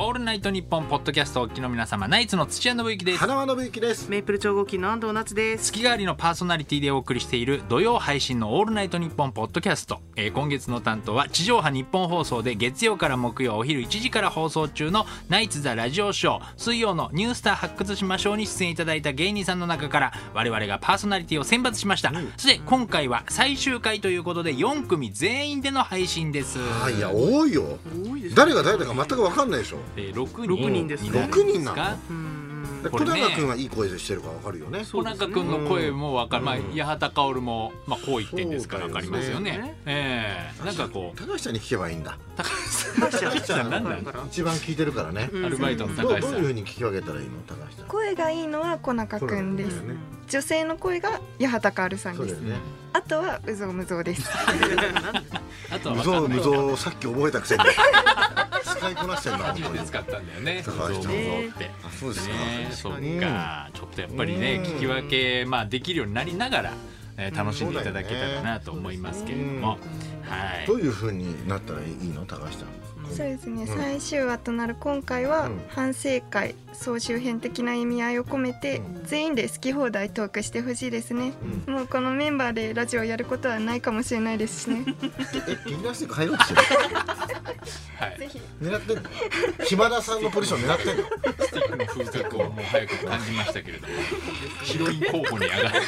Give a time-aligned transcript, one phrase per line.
[0.00, 3.18] オールナイトニッポン」ポッドキャストをお聞きの皆様ナイツの土屋信之です。
[3.18, 4.08] 花輪信之です。
[4.08, 5.72] メイプル超合金の安藤夏です。
[5.72, 26.60] 月替わりのパーソナリティでお送りしている土曜配信の「オールナイトニッポン」ポッドキャスト、えー今月の担当は地上波日本放送で月曜から木曜お昼1時から放送中の「ナイツ・ザ・ラジオショー」水曜の「ニュースター発掘しましょう」に出演いただいた芸人さんの中から我々がパーソナリティを選抜しました、そして今回は最終回ということで4組全員での配信です。
[26.84, 27.78] あいや多いよ。
[28.06, 28.36] 多いですね。
[28.36, 31.08] 誰が誰だか全く分かんないでしょえー、6六人人ですね。
[31.10, 31.98] になるん六人なの？
[32.84, 33.20] 小これね。
[33.20, 34.84] 永君はいい声してるか分かるよね。
[34.84, 36.62] 小中君の声もわかる、まあ、うん。
[36.72, 39.50] 八幡薫も、まあ、こう言ってんですからわかりますよね。
[39.58, 39.76] ね。
[39.86, 40.64] ええ。
[40.64, 42.18] なんかこう、高橋さんに聞けばいいんだ。
[42.36, 42.48] 高
[43.10, 44.04] 橋さん、なんなん？
[44.04, 45.28] だ一番聞いてるからね。
[45.32, 45.44] うん。
[45.46, 46.32] アルバイトのどう高橋さ。
[46.32, 47.86] どういうんふうに聞き分けたらいいの高橋さん？
[47.88, 49.82] 声がいいのは小中くんです。
[50.28, 52.36] 女性の声が八幡薫さんです。
[52.92, 54.28] あとはうぞうむぞうです。
[55.70, 56.38] あとは無造わかんない。
[56.38, 57.64] 無造さっき覚えたくせに。
[58.78, 59.62] 使いこなしてんだ本当に。
[59.64, 60.62] 初めて使ったんだよね。
[60.64, 61.70] 高橋って。
[61.82, 64.62] あそうですかね、そっ確かちょっとやっぱりね、うん。
[64.64, 66.72] 聞き分け、まあ、できるようになりながら。
[67.20, 69.70] えー楽しんでいただけたらなと思いますけれども。
[69.70, 69.76] は
[70.62, 70.66] い。
[70.68, 70.74] ど。
[70.74, 72.24] ういうふうになったらいいの？
[72.24, 72.68] 高橋さん
[73.08, 73.76] そうですね、うん。
[73.76, 75.60] 最終話となる今回はうん。
[75.68, 79.04] 反省会総集編的な意味合いを込めてうん。
[79.04, 81.32] 全員で好き放題トークしてほしいですね。
[81.66, 84.84] もうこのメンバーでラジオやることはないかもしれないですしね。
[84.86, 86.60] え劇団ステック入ろうとしてる？
[87.98, 88.18] はい。
[88.18, 89.02] ぜひ狙ってんの？
[89.64, 91.02] 島田さんのポジション狙ってんの？
[91.44, 93.94] スティックの風格をもう早く感じましたけれども。
[94.62, 95.80] ヒロイン候補に上がる。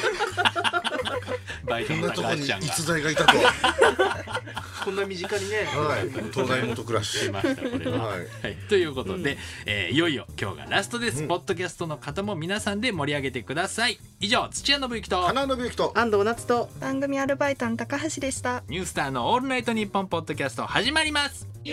[1.65, 2.65] バイトのこんなとこに高橋ちゃんが。
[2.67, 3.37] 逸材がいたと。
[3.37, 4.41] は
[4.83, 5.57] こんな身近にね。
[5.59, 6.31] い。
[6.31, 7.17] 東大元暮らし。
[7.17, 8.05] しましたこれは。
[8.07, 8.19] はい。
[8.19, 11.27] はい、ということで、えーいよいよ今日がラストです、うん。
[11.27, 13.99] ポッドキャストの方も皆さんで盛り上げてください。
[14.19, 18.63] 以上土屋信之と花信之と安藤夏と番組アルバイトの高橋でした。
[18.67, 21.47] ニュースターのオールナイトニッポンポッドキャスト始まります。
[21.65, 21.71] ナ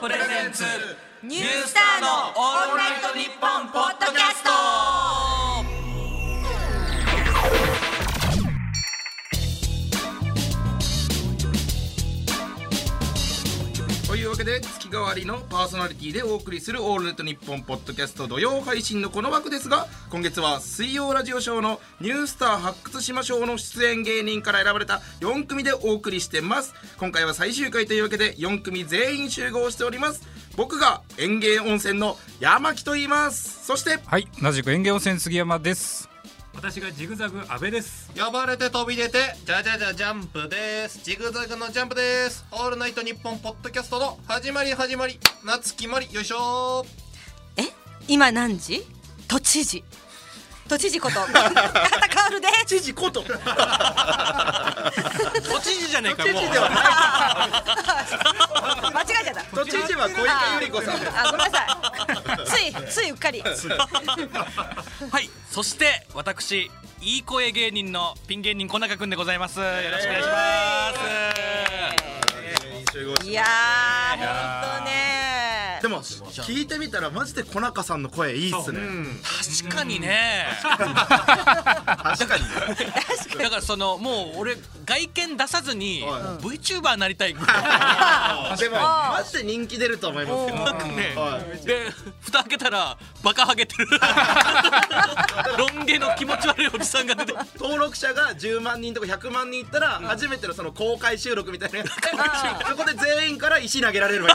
[0.00, 0.62] プレゼンツ。
[1.24, 4.27] ニュースターのオールナイトニッポンポッドキャスト。
[14.48, 26.74] で月替わりのパーソナリティでお送りする「オールネットニッポン」ポッドキャスト土曜配信のこの枠ですが今月は水曜ラジオショーの「ニュースター発掘しましょう」の出演芸人から選ばれた4組でお送りしてます。
[26.96, 30.22] 今回は最終回というわけで4組全員集合しております。
[30.56, 33.66] 僕が園芸温泉の山木と言います。
[33.66, 36.08] そしてはい、同じく園芸温泉杉山です。
[36.58, 38.10] 私がジグザグ阿部です。
[38.18, 40.98] 呼ばれて飛び出てじゃじゃじゃジャンプです。
[41.04, 42.44] ジグザグのジャンプです。
[42.50, 46.84] オールナイトニッポンポッドキャストの始まり始まり夏決まりよいしょ
[47.56, 47.62] え？
[48.08, 48.84] 今何時？
[49.28, 49.84] 都知事
[50.68, 51.20] 都知事こと。
[51.20, 52.48] 八幡薫で。
[52.68, 53.22] す知事こと。
[53.22, 53.30] 都
[55.60, 56.34] 知事じゃねえかもう。
[58.92, 59.42] 間違えちゃった。
[59.56, 61.12] 都知事は小池百合子さんです。
[61.16, 61.68] あごめんなさい。
[62.44, 63.40] ついついうっかり。
[63.40, 63.48] は
[65.20, 69.58] いそして私いい声芸人のピン芸人小中くんでございます。
[69.60, 70.98] よろしくお願いします。
[73.24, 74.77] いやーほんとねでも
[76.48, 78.80] 聞いてみたらマジで小中さんの声いいっすね。
[79.62, 80.46] 確かにね。
[80.64, 83.38] 確かに。
[83.38, 84.56] だからそのもう俺
[84.86, 90.56] 外見出さずには VTuber になりたいでもマジで人気出ると思いますよ。
[90.56, 90.78] なん。
[90.78, 91.66] かねはい。
[91.66, 91.90] で
[92.22, 93.86] 蓋開けたらバカハゲてる。
[95.58, 97.34] ロン毛の気持ち悪いおじさんが出て。
[97.60, 101.84] 登録者が10万人とか100万人いったら初めてのその公開収録みたいな
[102.66, 104.30] そこで全員から石投げられるわ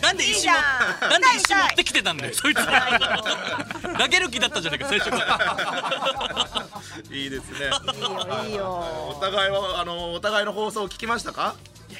[0.00, 0.56] けなんで石もいいじゃん
[1.00, 6.72] なんで石持ってきてたんだよそいつ投げる気だったじゃないか最初から。
[7.10, 7.58] いいですね。
[7.58, 9.14] いいよいいよ。
[9.16, 11.54] お互いはあのお互いの放送を聞きましたか？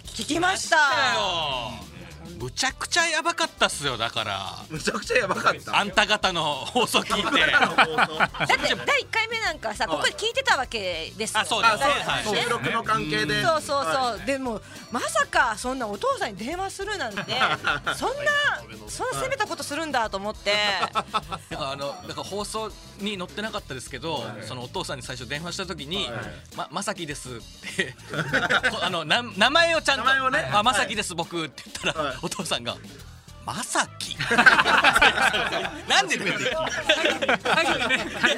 [0.04, 0.76] 聞きました
[2.38, 4.64] むちゃくちゃやばかったっすよだから。
[4.68, 5.78] むちゃくちゃやばかった。
[5.78, 7.50] あんた方の放送聞いて。
[7.50, 11.40] だって第1回目なんかさここで聞いてたわけですよ。
[11.40, 11.68] あそうで
[12.24, 13.42] すね収録の関係で。
[13.42, 14.60] そうそうそう、はでも
[14.90, 17.22] まさかそんなお父さんに電話するなんて
[17.96, 18.32] そんな
[18.88, 20.54] そんな攻めたことするんだと思って。
[20.90, 21.04] だか
[21.50, 26.10] らあのだから放送に載ってなかったですけど、そのお父さんに最初電話した時に
[26.54, 27.40] 「ままさきです」っ
[27.76, 27.94] て。
[28.70, 30.04] こあのな名前をちゃんと。
[30.04, 30.50] 名前をね。
[30.52, 32.76] あまさきです僕」って言ったら、はいお父さんが
[33.46, 34.16] 「まさき
[35.88, 36.38] なんでだよ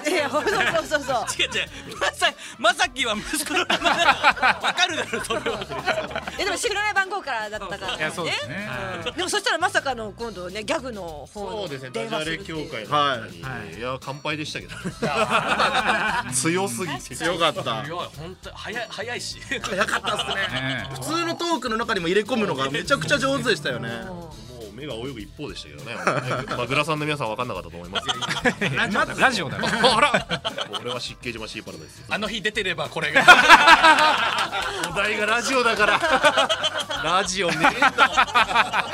[0.06, 0.52] いやそうそう
[0.84, 1.24] そうそう。
[1.40, 1.98] 違う違う。
[1.98, 3.54] まさまさきは息子。
[3.54, 4.14] の名前わ
[4.76, 6.22] かるだろそれは。
[6.38, 8.68] えでも知らない番号からだったからいやそうですね。
[9.16, 11.90] でもそしたらまさかの今度ねギャグの方そうですね。
[11.90, 12.68] ダ電ジャレ話するっていう。
[12.68, 12.94] 協会の。
[12.94, 14.74] は方に、い、や乾杯でしたけど。
[16.34, 17.16] 強すぎて。
[17.16, 17.62] 強かった。
[17.62, 17.64] い。
[17.88, 19.40] や本当早い早いし。
[19.40, 20.34] 早かったっすね。
[20.34, 23.88] ね普通のトークの中にも入れ込むのがめちゃくちゃ上手でしたよね
[24.78, 25.94] 目が泳ぐ一方でしたけどね。
[26.56, 28.76] まあグラさんの皆さん分かんなかったと思いますけど
[29.20, 29.64] ラジオだよ。
[29.96, 30.40] あら。
[30.80, 32.12] 俺は湿気島シーパラダイスです。
[32.12, 33.22] あの日出てればこれが。
[34.90, 35.98] お題がラジオだから。
[37.04, 38.86] ラジオねえんだ。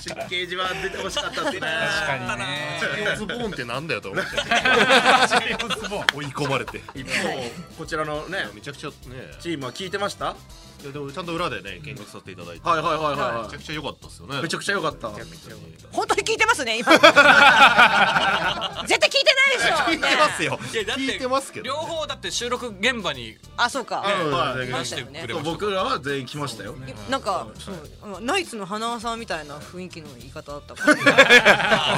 [0.00, 1.60] 湿気時は出てほしかったですね。
[1.60, 2.80] 確かにね。
[2.96, 4.30] ジオズボーンってなんだよと思って
[6.14, 6.80] 追い込まれて。
[6.94, 7.28] 一方
[7.78, 8.94] こちらのねめちゃくちゃね。
[9.40, 10.34] チームは聞いてました？
[10.80, 12.68] いやでもちゃんと裏でね見学させていただいて。
[12.68, 14.38] はいはいはいはいめはちゃくちゃ良かったですよね。
[14.38, 15.08] いめちゃくちゃ良かった。
[15.08, 16.22] 本当に。
[16.28, 16.92] 聞いてますね今。
[18.86, 19.74] 絶対聞いてないでしょ。
[19.76, 20.60] 聞いてますよ。
[20.72, 24.00] いや聞いてますけど両方だって収録現場にあそうか。
[24.00, 24.66] はい。
[24.66, 26.74] 出してくれました僕らは全員来ましたよ。
[27.08, 30.94] なんかそうナイツの花輪さんみたいな雰囲気の言い方だったから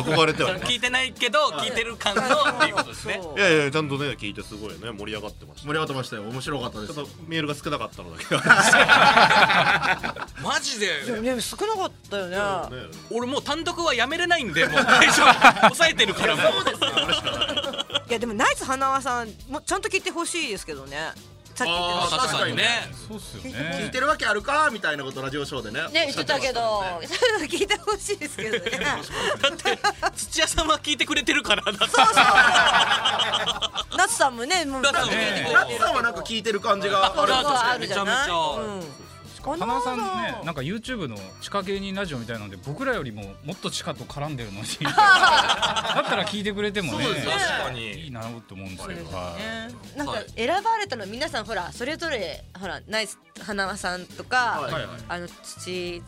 [0.04, 2.26] 憧れてはね聞いてないけど聞いてる感のっ
[2.60, 3.20] ていうことですね。
[3.36, 3.40] い。
[3.40, 5.66] やいやちゃんとね聞いてすごいね盛り上がってました。
[5.66, 6.22] 盛り上がってましたよ。
[6.22, 8.34] 面白かったですちょっとメールが少なかったのだけ
[10.42, 11.02] マジで。
[11.04, 12.36] でもね少なかったよね。
[12.36, 12.86] ね。
[13.10, 14.82] 俺もう単独はやめれないんでもう。
[14.86, 16.46] 最初抑えてるからもう。
[18.08, 21.12] いやでもナイツ花輪さんもちゃんと聞いてほしいですけどね。
[21.60, 22.64] さっき言ってました確かにね。
[23.08, 25.82] そうっすよ聞いねてるわけあるかみたいなことラジオショーでね。
[25.88, 26.82] ね言ってたけど
[27.42, 28.70] 聞いてほしいですけどね。
[29.40, 29.78] だって
[30.16, 32.14] 土屋さんは聞いてくれてるからだってそうそう
[34.20, 37.14] さんもねもうだから聞いてくれてるナツさんはなんか聞いてる感じがある。
[37.16, 38.16] そうそうあるじゃない？
[38.18, 38.62] めちゃめちゃ。
[38.62, 38.82] うん。
[39.42, 40.04] 花輪さんね
[40.44, 44.66] なんか YouTube の地下芸人ラジオみたいなので僕らよりももっと地下と絡んでるのに。
[44.84, 47.06] だったら聞いてくれてもね。
[47.74, 49.02] いいになって思うんですけど。
[49.02, 49.10] ね。
[49.96, 54.86] なんかはい選ばれたの皆さんほらそれぞれほらナイス花輪さんとか、はい。
[55.08, 56.02] あの土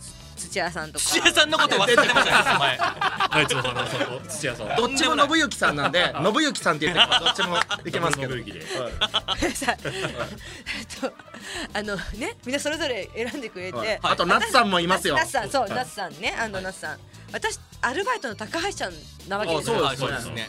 [0.49, 1.05] 土屋さんとか。
[1.05, 2.79] 土屋さんのこと忘れてましたね前。
[2.79, 8.35] ナイツの花さんと土屋さんどっちも信行さんなんで信行さんって言ってどっちもいけますけど。
[8.35, 11.13] 信行でさえっと
[11.75, 13.99] あのねみんなそれぞれ選んでくれて、はい。
[14.03, 15.15] あと夏さんもいますよ。
[15.17, 16.99] 夏さんそう夏さんねあの夏さん。
[17.33, 18.93] 私アルバイトの高橋ちゃん
[19.29, 19.91] なわけですよ。
[19.97, 20.49] そうですね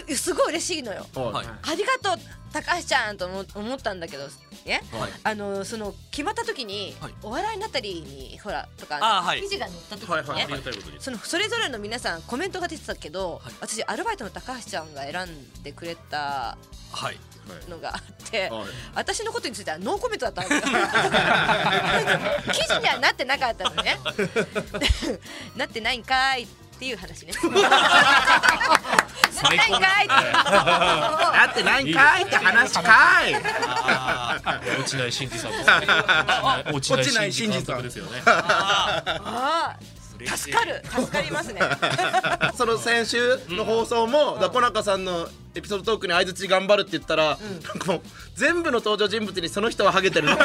[0.00, 1.06] ですごい嬉しいのよ。
[1.14, 1.46] はい。
[1.46, 4.24] ありがとう高橋ちゃんと思思ったんだけど
[4.64, 5.10] ね、はい。
[5.22, 7.14] あのその決まった時に、はい。
[7.22, 9.40] お笑いになったりにほらとかあはい。
[9.42, 10.62] 記事が載った時にね、はい
[10.98, 13.54] そのそれぞれの皆さんコメントが出てたけど、はい。
[13.60, 16.56] 私アルバイトの高橋ちゃんが選んでくれた
[16.92, 17.18] はい。
[17.68, 18.64] のがあって、はい。
[18.94, 20.78] 私のことについてはノーコメントだったんですよ
[22.52, 23.98] 記事にはなってなかったのね。
[24.16, 25.20] で
[25.56, 26.46] なってないんかいっ
[26.82, 26.86] っ
[29.50, 33.34] てないんかいっていうなってないんかいって話かい。
[34.78, 35.64] 落ちない真司さんです
[36.74, 36.80] 落
[37.10, 38.22] ちない真司監督ですよね。
[38.26, 39.76] ああ
[40.36, 40.82] 助かる。
[40.88, 41.60] 助かりますね。
[42.56, 48.02] その先週の放送もだ小中さんのエピソードトークに相づち頑張るって言ったら、なんかもう
[48.34, 50.34] 全部の登場人物にその人はハゲてるの。
[50.34, 50.44] もう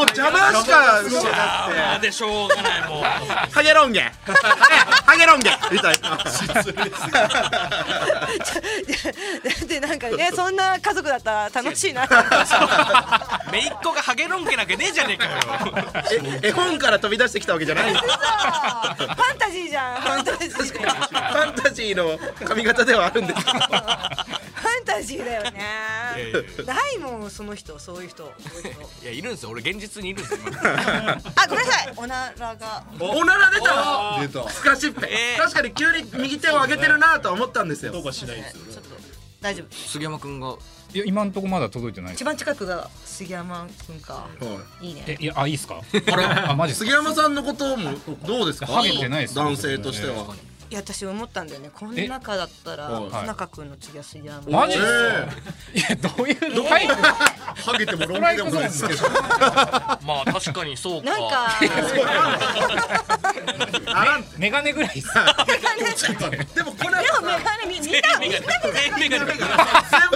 [0.00, 3.02] 邪魔しかしなあーでしょうがないもう。
[3.02, 6.18] くてハゲロンゲハゲロンゲみたいな。
[9.68, 12.08] でなんかねそんな家族だったら楽しいな。
[13.52, 15.30] 姪っ子がハゲロン毛なきゃねえじゃねえかよ。
[16.42, 18.04] え絵本から飛び出してきたわけじゃないファ
[19.36, 20.50] ンタジーじゃんファンタジー。
[20.50, 23.58] ファンタジーの髪型ではあるんですけど。
[23.60, 25.60] ファンタジーだよね。
[26.66, 28.24] ないもんその人そういう人。
[28.24, 29.50] いう人いやいるんですよ。
[29.50, 30.58] 俺現実にいるんですよ今。
[30.58, 31.92] あごめんなさい。
[31.96, 32.84] おならが。
[33.00, 34.48] おなら出たの出た。
[34.50, 35.42] スカシッペ、えー。
[35.42, 37.92] 確かに急に右手を上げてるなとは思ったんですよ。
[37.92, 38.04] どう。
[38.04, 38.90] かしないんですよねちょっと
[39.40, 39.74] 大丈夫。
[39.74, 40.56] 杉山君が。
[40.92, 42.14] いや今んとこまだ届いてない。
[42.14, 44.26] 一番近くが杉山くんか。
[44.80, 44.90] い。
[44.90, 45.04] いね。
[45.06, 45.82] えいやあいいっすか？
[46.48, 46.90] あマジっすか？
[46.90, 47.92] 杉山さんのことも
[48.26, 48.66] どうですか？
[48.66, 50.34] ハゲてないです男性としては、
[50.70, 51.70] いや私思ったんだよね。
[51.74, 53.26] この中だったらはい。
[53.26, 54.88] 中くんの次は杉山マジっすか？
[55.74, 59.02] えいやどういうタイプハゲてもロン毛でもないですけど。
[60.06, 61.10] まあ確かにそうか。
[61.10, 61.58] なんか
[64.38, 65.08] メガネぐらいっす。
[66.54, 68.48] でもこれでもメガネみみんなみんな全
[69.00, 69.40] メガネ全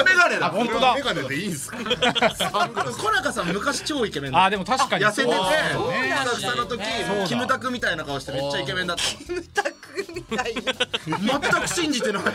[0.04, 6.82] メガネだ本当だメガネでいいんすか小中さん昔超イケメンだあでも確かに痩せててそうですねスタッフさんの時
[7.28, 9.75] キムタクみたいな顔してめっちゃイケメンだったムタク
[10.31, 10.64] ない全
[11.61, 12.23] く信じてない。
[12.23, 12.26] い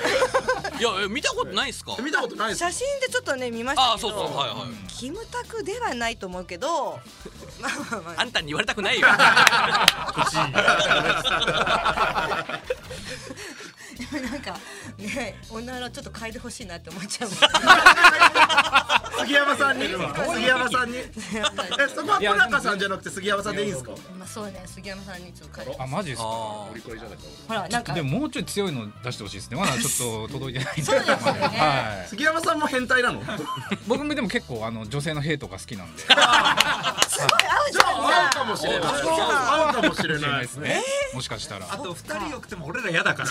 [0.83, 1.95] や見たことないですか？
[2.01, 2.59] 見たことないです。
[2.59, 4.69] 写真でちょっとね見ましたけどあそうそうはいはい。
[4.87, 6.99] キムタクではないと思うけど
[7.61, 9.07] まあまあまああんたに言われたくないよ。
[13.99, 14.57] でもなんか
[14.97, 17.29] ねおならちょっと変えてほしいなって思っちゃう
[19.19, 19.87] 杉山さんに？
[19.87, 20.97] 杉山さんに？
[20.97, 21.03] え
[21.93, 23.91] そこは小中さんじゃなくて杉山さんでいいんですか？
[24.17, 26.27] まあそうね杉山さんにちょっとあマジですか？
[26.27, 26.73] ほ
[27.49, 27.93] らなんか。
[27.93, 29.57] でももうちょい強いの出してほしいですね。
[29.57, 30.83] まだちょっと届いてないんで。
[30.83, 31.21] そうですよね。
[31.23, 32.07] はい。
[32.07, 33.21] 杉山さんも変態なの？
[33.87, 36.01] 僕もでも結構あの女性の兵とか好きなんで。
[36.01, 40.81] すごい合うじゃん合うかもしれない合うかもしれないですね。
[41.13, 41.67] もしかしたら。
[41.69, 43.29] あと二人よくても俺ら嫌だから。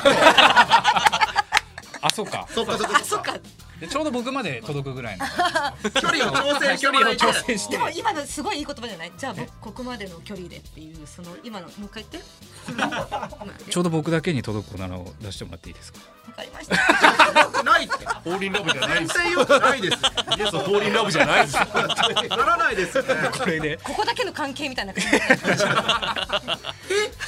[2.00, 2.46] あそうか。
[2.50, 3.36] そっかそっかそっか
[3.80, 5.24] でちょうど僕まで届くぐらいの。
[6.00, 7.72] 距離を調整してもらい調整して。
[7.76, 9.12] でも今のすごいいい言葉じゃない？
[9.16, 12.28] じゃあ僕ここまでの距離でっていうその今のもう一回言って。
[13.70, 16.00] ちょうど僕だけに届くならを出してもらっていいですか？
[16.28, 17.62] わかりました。
[17.62, 19.96] ないってフォーリンラブじゃない全然よくないです。
[19.96, 21.54] イエスフォーリンラブじゃないです。
[21.56, 25.08] ならないですこれでここだけの関係みたいな感じ。
[25.16, 25.20] え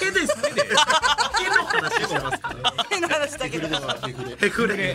[0.02, 3.69] えです えでえの話してますから変な話だけど
[4.40, 4.75] へくれ。
[4.90, 4.95] へ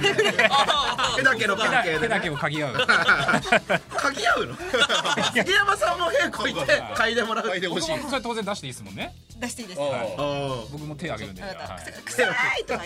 [1.24, 2.75] だけの関係で手だけを嗅ぎ合う。
[3.96, 4.56] 嗅ぎ合うの？
[5.34, 6.60] 杉山さんもへこいて
[6.96, 7.46] 嗅いでもらう。
[7.48, 7.92] 嗅いでほしい。
[7.92, 11.80] 僕もそれ当然出していいですもんね出していいですあ僕も手あげるんで、あなたは
[12.58, 12.63] い。
[12.63, 12.84] とか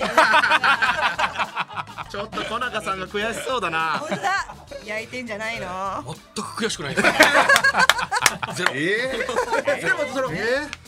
[2.10, 4.00] ちょっと小中さんが悔しそうだな。
[4.00, 4.56] 本当だ。
[4.86, 6.04] 焼いてんじゃないの？
[6.36, 6.96] 全く悔しくない。
[8.74, 9.26] え
[9.82, 10.30] で もその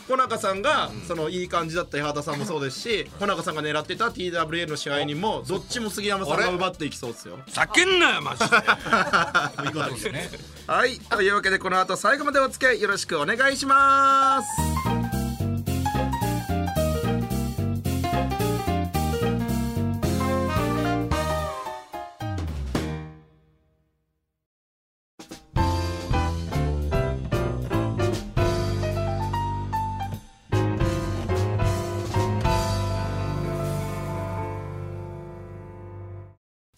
[0.07, 7.39] 小中さんがそのいい感じだった八幡さんもそうですし小中さんが狙ってた TWL の試合にもどっちも杉山さんが奪っていきそうですよ。
[7.47, 8.47] 叫んなよマジで。
[9.73, 10.29] そうですね。
[10.67, 10.99] はい。
[10.99, 15.00] というわけでこの後最後までお付き合いよろしくお願いします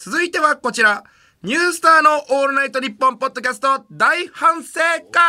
[0.06, 1.06] 続いてはこちら。
[1.44, 2.10] ニュースターの
[2.42, 3.86] オールナイトニッポンポッドキャスト。
[3.90, 5.22] 大反省会。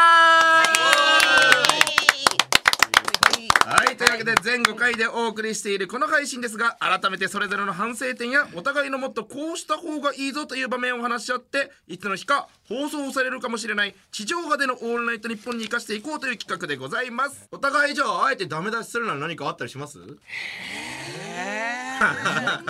[3.67, 3.97] はい。
[3.97, 17.49] というわけで全5回でお送りしているこの配信ですが改めてそれぞれの反省点やお互いのもっとこうした方がいいぞという場面を話し合っていつの日か放送されるかもしれない地上波での「オールナイトニッポン」に生かしていこうという企画でございます。
[17.53, 20.01] お互いじゃああえてダメ出しするなら何かあったりします？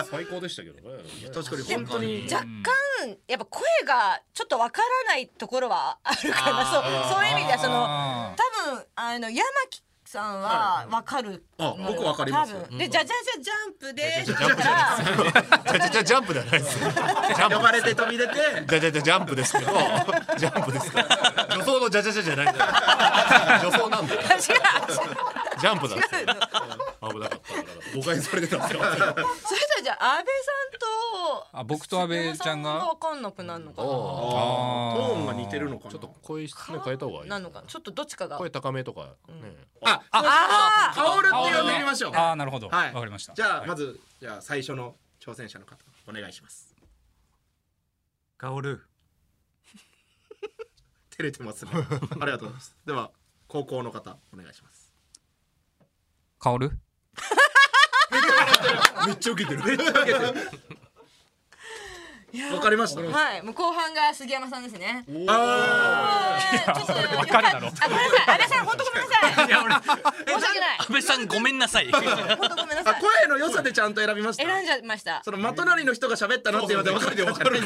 [0.09, 0.81] 最高でしたけどね。
[1.33, 2.27] 確かに本当に。
[2.31, 6.65] 若干やっぱ声がちょっとわからないところはあるかな。
[6.65, 6.83] そう
[7.15, 11.43] そういう意味ではそのあ多分あの山木さんはわかる。
[11.57, 12.53] あ僕わかります。
[12.53, 12.77] 多分。
[12.77, 14.63] でじゃじゃじゃジャンプでだか
[15.73, 18.33] らじゃじゃじゃジャンプではないですジャンプ呼ばれて飛び出て。
[18.67, 19.71] じゃじゃじゃジャンプですけど
[20.37, 21.01] ジャンプですか？
[21.01, 22.71] ら女装のじゃじゃじゃじゃないんだよ。
[23.69, 24.21] 女装なんだよ。
[24.21, 24.27] 違う
[25.65, 26.33] ジャンプなんですよ違うの
[27.13, 27.97] 危なかった。
[27.97, 28.57] 誤解されてた。
[28.57, 32.73] んですよそれじゃじゃあ安倍さんとあ僕と安倍ちゃんが？
[32.73, 33.87] わかんなくなるのかな？
[33.87, 35.91] あトーンが似てるのかな。
[35.91, 37.67] ちょっと声質ね変えた方がいいなのかな？
[37.67, 38.37] ちょっとどっちかが。
[38.37, 39.09] 声高めとかね。
[39.83, 42.11] あ、あカオルって呼んでみましょう。
[42.13, 42.67] あーなるほど。
[42.67, 42.93] わ、はい。
[42.93, 43.33] かりました。
[43.33, 46.75] じゃあまずじゃあ最初の挑戦者の方お願いします。
[48.37, 48.81] カオル
[51.09, 51.71] 照れてますね。
[51.73, 51.77] あ
[52.25, 52.75] りがとうございます。
[52.85, 53.11] では
[53.47, 54.94] 高校の方お願いします。
[56.45, 56.69] カオル
[59.07, 59.63] めっちゃ受けてる。
[59.65, 60.19] めっちゃ受けてる。
[62.53, 63.01] わかりました。
[63.01, 63.41] はい。
[63.41, 65.03] もう後半が杉山さんですね。
[65.27, 66.37] あ
[66.75, 67.67] ちょっとわかるだろ。
[67.69, 68.35] あごめんなさい。
[68.35, 70.13] 安倍さん本当ごめんなさい。
[70.25, 70.77] 申し訳ない。
[70.77, 71.91] 安倍さんごめんなさい。
[71.91, 73.01] 本当ごめんなあ、さい。
[73.01, 74.43] 声の良さでちゃんと選びました？
[74.43, 75.21] 選んじゃいました。
[75.25, 77.57] その真隣の人が喋ったなって言われて分かるで分かる。
[77.57, 77.63] 一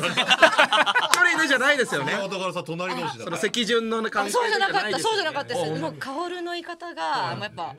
[1.32, 2.14] 人でじゃないですよね。
[2.14, 7.76] だからさ隣同士だその席順の関係そうじゃなかったそうじゃなかったですもう薫の言い方がもうやっぱ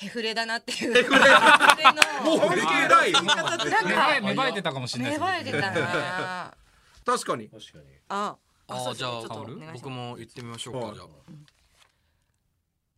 [0.00, 0.94] ヘフレだなっていう。
[0.94, 1.20] ヘフレ
[2.24, 3.12] ももうい。
[3.12, 3.36] なんか
[4.22, 6.54] 芽生えてたかもしれない芽生えてたな
[7.04, 7.50] 確かに。
[7.50, 7.84] 確かに。
[8.08, 8.36] あ
[8.68, 9.20] あじゃあ
[9.74, 10.90] 僕も言ってみましょうはい。
[10.92, 11.06] かじゃあ。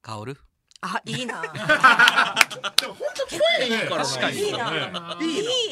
[0.01, 0.39] カオル？
[0.81, 1.43] あいいな。
[1.43, 1.55] でも
[2.95, 4.05] 本当声いいからな。
[4.05, 4.39] 確かに。
[4.39, 4.71] いいな。
[4.71, 5.27] ね。
[5.27, 5.27] い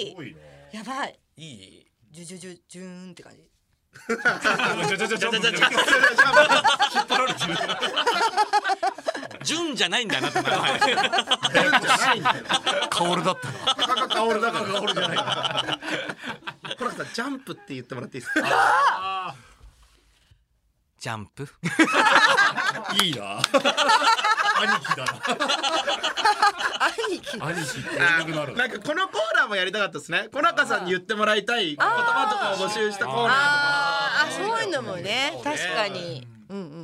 [0.08, 0.36] い
[0.72, 1.16] やばい。
[1.36, 1.86] いい。
[2.10, 3.49] ジュジュジュジューンって感じ
[4.88, 5.46] じゃじゃじゃジャンプ
[9.44, 10.80] 純じゃないんだなって名前
[12.90, 15.18] カオルだったなカオルだからカオルじゃない。
[16.76, 19.34] これさジャンプって言ってもらっていいですか？
[20.98, 21.48] ジャンプ？
[23.02, 23.40] いいな
[24.62, 25.12] 兄貴だな。
[27.08, 27.40] 兄貴。
[27.40, 28.56] 兄貴って言いたくなる。
[28.56, 30.28] なんかこのコーナーもやりたかったですね。
[30.32, 31.76] 小中さんに言ってもらいたい。
[31.76, 33.34] 言葉とかを募集したコーナーとか。
[33.34, 35.32] あーあそういうのもね。
[35.42, 36.26] 確かに。
[36.48, 36.56] うん。
[36.56, 36.76] うんうんう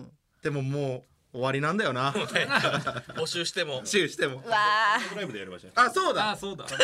[0.00, 0.10] ん
[0.42, 2.12] でももう終わりなんだよな。
[2.12, 3.80] 募集しても。
[3.84, 4.42] シューしても。
[4.44, 4.56] うわ
[5.16, 6.36] ライブでやりましたあ、そうだ。
[6.36, 6.66] そうだ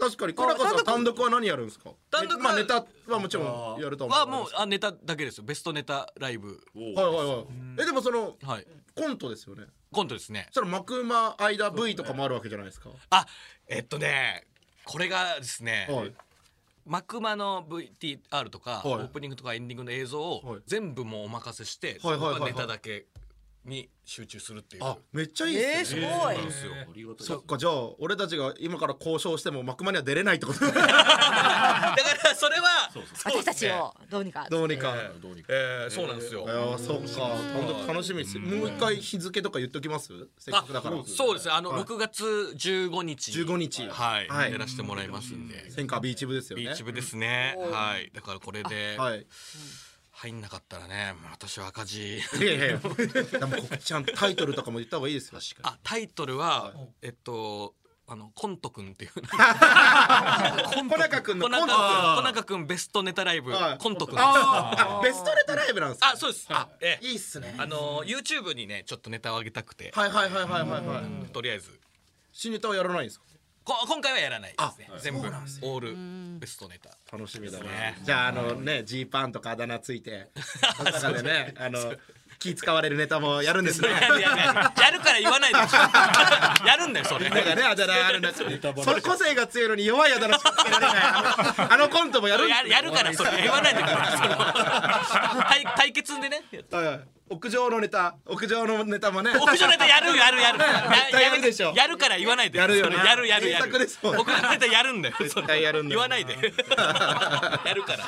[0.00, 0.34] 確かに。
[0.34, 1.20] 小中さん単独。
[1.20, 1.90] は何やるんですか？
[2.10, 4.18] 単独はまあネタはもちろんやると思う。
[4.18, 5.44] はもうあネタだけですよ。
[5.44, 6.48] ベストネタライブ。
[6.74, 7.46] はいはいはい。
[7.82, 8.66] えでもそのはい。
[8.96, 9.64] コントですよね。
[9.92, 10.48] コントですね。
[10.52, 12.88] そしたら幕間間 V とかもあるわけじゃないですか？
[13.10, 13.26] あ
[13.68, 14.46] えっとね
[14.84, 16.12] これがですね、はい。
[16.86, 18.94] 幕間の VTR とか、はい。
[18.94, 23.06] オープニングとかエンディングの映像を全部もうお任せして、はいネタだけ
[23.64, 24.84] に集中するっていう。
[24.84, 26.00] あめっちゃいいっすね。
[26.02, 26.72] えーすご
[27.12, 27.16] い。
[27.18, 30.60] そっかじゃあ俺たちが今から交渉しても幕間には出れないってこと？
[30.64, 32.90] だからそれは
[33.24, 34.46] 私たちをどうにか。
[34.50, 34.94] どうにか。
[35.48, 37.08] えーそうなんですよ、いやそっか。
[37.52, 38.38] 単独楽しみです。
[38.38, 40.12] もう一回日付とか言っときます？
[40.38, 40.96] せっかくだから。
[41.04, 41.52] そうですね。
[41.52, 41.82] あの、はい。
[41.82, 43.30] 6月15日。
[43.32, 43.86] 15日。
[43.88, 44.52] はい、はい。
[44.52, 45.70] やらせてもらいますんで。
[45.70, 46.64] 千川ビーチ部ですよね。
[46.64, 47.54] ビーチ部ですね。
[47.58, 48.10] はい。
[48.14, 48.96] だからこれで。
[48.98, 49.26] はい
[50.22, 52.18] 入んなかったらねもう私は赤字。
[52.18, 52.76] いやいやいや。
[52.78, 52.88] で
[53.46, 57.74] も告知ちゃんとタイトルとかも言った方がいいですよあタイトルは、えっと
[58.06, 59.12] あのコントくんっていう
[60.74, 61.74] 小中君のコント。
[62.16, 63.78] 小中くんベストネタライブ、はい。
[63.78, 66.10] コントくんですああベストネタライブなんですか？
[66.10, 66.46] あそうです。
[66.50, 67.06] あええ。
[67.06, 67.54] いいっすね。
[67.56, 71.32] あの YouTube にねちょっとネタを上げたくて、はいはいはいはいはいはい。
[71.32, 71.78] とりあえず。
[72.32, 73.24] 新ネタはやらないんですか？
[73.64, 74.88] こ今回はやらないですね。
[75.00, 75.20] 全部。
[75.20, 75.94] オール
[76.40, 76.90] ベストネタ。
[77.16, 77.98] 楽しみだねね。
[78.02, 80.28] じゃああのねジーパンとかあだ名ついて
[80.82, 81.94] 中でねあの
[82.38, 83.88] 気使われるネタもやるんですね。
[83.90, 85.58] やるから言わないで
[86.66, 87.28] やるんだよそれ。
[87.28, 90.96] なんかねあだ名あるんですそれ個性が強いのに弱いあだ名しかつけられない。
[90.96, 97.00] あのあのコントもやるやるやるからそれ言わないでくれその対対決でねはいはい
[97.30, 99.30] 屋上のネタ屋上のネタもね。
[99.30, 100.58] 屋上ネタやるやるやる。
[100.58, 101.72] 絶対やるでしょ。
[101.76, 102.58] やるから言わないで。
[102.58, 102.96] やるよね。
[102.96, 103.78] やるやるやる。
[103.78, 105.16] ですもん屋上ネタやるんだよ。
[105.20, 106.00] 絶対やるんだよ。
[106.00, 106.34] 言わないで。
[106.34, 108.04] やるから。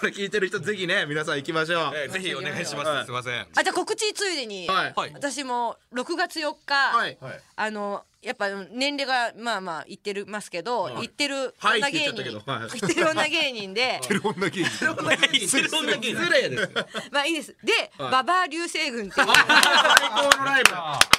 [0.00, 1.92] これ聞いてる人ぜひね皆さん行きましょう。
[1.96, 3.00] えーぜひお願いしまはい。
[3.00, 3.40] すすいません。
[3.56, 7.18] あじゃあ告知ついでに、私も6月4日、はい。
[7.56, 11.80] あのやっぱ年齢がまあまあ言ってるますけど、言ってる女はい。
[11.80, 13.74] って言芸人、っちゃってる女芸人。
[13.74, 14.00] で
[14.30, 16.56] 女芸人。
[17.10, 17.56] まあいいです。
[17.64, 19.26] で、ババア流星群っていう。
[19.26, 20.70] 最高のライブ。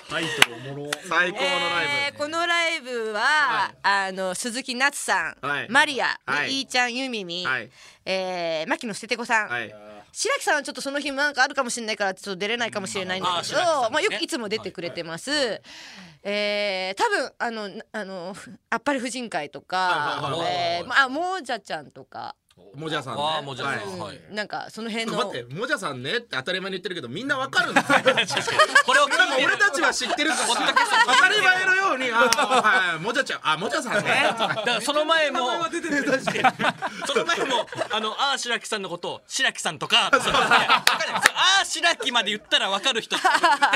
[0.09, 0.91] タイトルおもろ。
[1.09, 5.67] 最高のライえーこのライブは、あの鈴木夏さん、はい。
[5.69, 6.61] マリア、はい。
[6.61, 7.69] い、ーちゃんゆみみ、はい。
[8.05, 15.31] えー、牧野捨ててこさん、ブはい白木さんはちょっとその日なんかあるかもしれないからちょっと出れないかもしれないんだけど、まあよくいつも出てくれてます。
[16.21, 18.35] えー、多分あのなあの
[18.69, 22.35] あっぱれ婦人会とか、はいはいはいえーまあもじゃちゃんとか、
[22.75, 23.21] もじゃさんね。
[23.23, 23.77] ああもうじゃあ、はい。
[23.99, 24.19] はい。
[24.31, 27.99] なんかその辺の待ってもじゃさんねって当たり前に言ってるけどみんなわかるんですよ
[28.85, 29.45] これを聞いて。
[29.45, 30.55] 俺たちは知ってるから当
[31.21, 34.09] たり前のようにあーはいもじゃちゃんあもじゃさんね。
[34.37, 35.39] だからその前も。
[37.05, 43.21] その前もあのあー白木さんのことを白木さんとかあー白木まで言ったら分かる人テ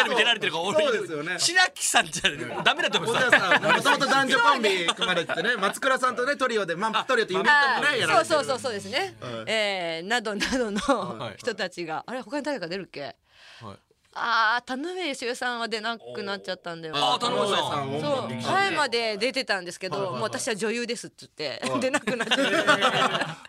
[0.05, 1.35] レビ出られてるから俺そうですよね。
[1.39, 2.23] 白木さんじゃ
[2.63, 5.55] ダメだと思もうじゃさんもともと男女コンビ組まれててね。
[5.57, 8.35] 松倉さんとねトリオでまあトリオってユニットもねやられてる。
[8.35, 10.79] そうそうそうそうですね、えー、などなどの
[11.19, 11.35] はい。
[11.37, 13.01] 人たちが、あれ他に誰か出るっけ？
[13.01, 13.13] はい。
[14.19, 16.95] あー田上芳恵さんは出なくなっちゃったんだよ。
[16.97, 18.01] あー田上さん。
[18.01, 18.51] そう。
[18.51, 22.47] 前まで出てたんですけど、もう私は女優ですっつって出なくなっちゃっ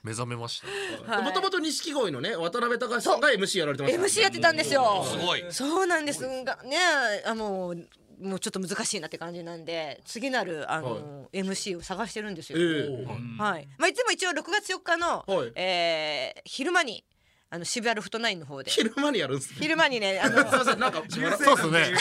[0.02, 0.62] 目覚めまし
[1.06, 1.12] た。
[1.16, 5.06] たもともと錦鯉のね渡辺隆さんが MC やられてました MC やってたんですよ。
[5.10, 5.44] すごい。
[5.48, 6.20] そうなんです。
[6.44, 6.76] がね
[7.24, 7.88] あもう
[8.20, 13.42] もうちょっと難しいなって感じなんで次なるあの、MC を探してるんですよ、ええ。
[13.42, 13.68] はい。
[13.78, 15.52] まあいつも一応6月4日の、はい。
[15.54, 17.04] えー昼間に
[17.50, 18.70] あの渋谷ロフトナインの方で。
[18.70, 19.56] 昼間にやるんですね。
[19.60, 21.94] 昼間にねあの すいませんなんかそうですね。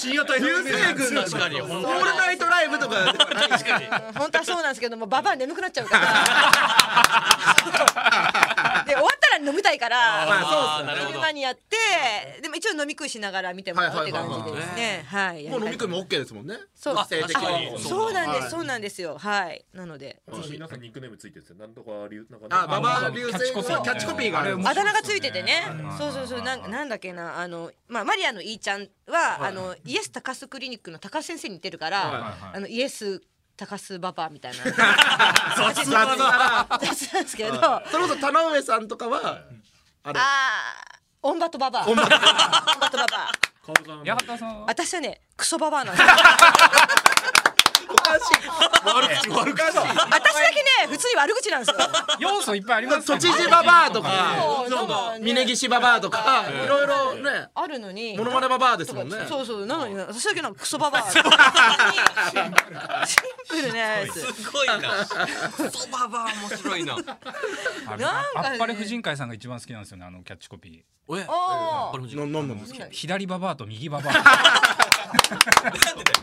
[0.00, 1.60] 深夜帯流星群 の確かに。
[1.60, 3.12] オールナイトライブとか。
[3.14, 6.24] 確かに本当はそうなんですけどもババア眠くなっちゃうから
[9.44, 15.04] 飲みたいから、まあそうあーなるほど昼間にやってでも一応飲み食いしながら見てもらうって感じでですね。
[15.06, 16.56] はいもう飲み食いも OK ですもんね。
[16.74, 16.96] そう。
[16.96, 18.50] そうなんです、はい。
[18.50, 19.18] そうなんですよ。
[19.18, 19.64] はい。
[19.72, 20.52] なのでぜひ。
[20.52, 21.56] 皆さんニックネームついてるんですよ。
[21.56, 22.48] なんとか流なんかね。
[22.50, 25.62] あババア流星キャッチコピーがあるあだ名がついててね。
[25.98, 26.42] そうそうそう。
[26.42, 33.22] なんなんだっけなあの、まあ、マリアのいーちゃんは、あのイエス高須クリニックの高須先生に似てるから、あのイエス
[33.56, 34.64] 高須ババアみたいな。
[34.64, 34.74] 雑
[35.90, 37.52] だな雑なんですけど、
[37.90, 39.42] それこそ田上さんとかは
[40.02, 40.20] あれ？
[40.20, 43.30] あーオンバトババアオンバトババア
[44.04, 44.64] 八幡さんは？
[44.66, 46.06] 私はねクソババアなんです。
[46.06, 46.12] よ
[47.90, 48.34] おかしい
[48.84, 49.62] 悪口悪口。
[49.62, 49.86] 私だ
[50.50, 51.76] けね普通に悪口なんですよ。
[52.18, 57.48] 要素いっぱいあります都知事ババアとか峯岸ババアとかいろいろね。
[57.54, 58.16] あるのに。
[58.18, 59.16] モノマネババアですもんね。
[59.28, 61.10] そうそうなのに私だけなんかクソババア。
[61.10, 61.22] シン
[63.48, 64.20] プルなやつ。
[64.20, 65.04] すごいな。
[65.04, 66.96] そばば面白いな。
[66.96, 72.84] なんかれ婦人会さんが一番好きなんですよねあのキャッチコピえあこれもななんなんですか？
[72.84, 74.14] ー左ババアと右ババア。
[74.14, 74.20] こ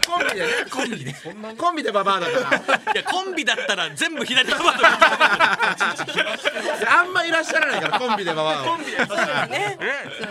[0.05, 0.51] コンビでね。
[0.69, 1.15] コンビで
[1.57, 2.57] コンビでババアだから。
[2.93, 4.79] いやコンビだったら全部左側と
[6.89, 8.77] あんまいらっしゃらないからコンビでババアは
[9.47, 9.77] ね。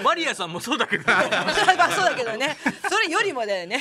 [0.05, 1.23] マリアさんもそうだけどまあ
[1.90, 2.57] そうだけどね。
[2.88, 3.81] それよりもだよね。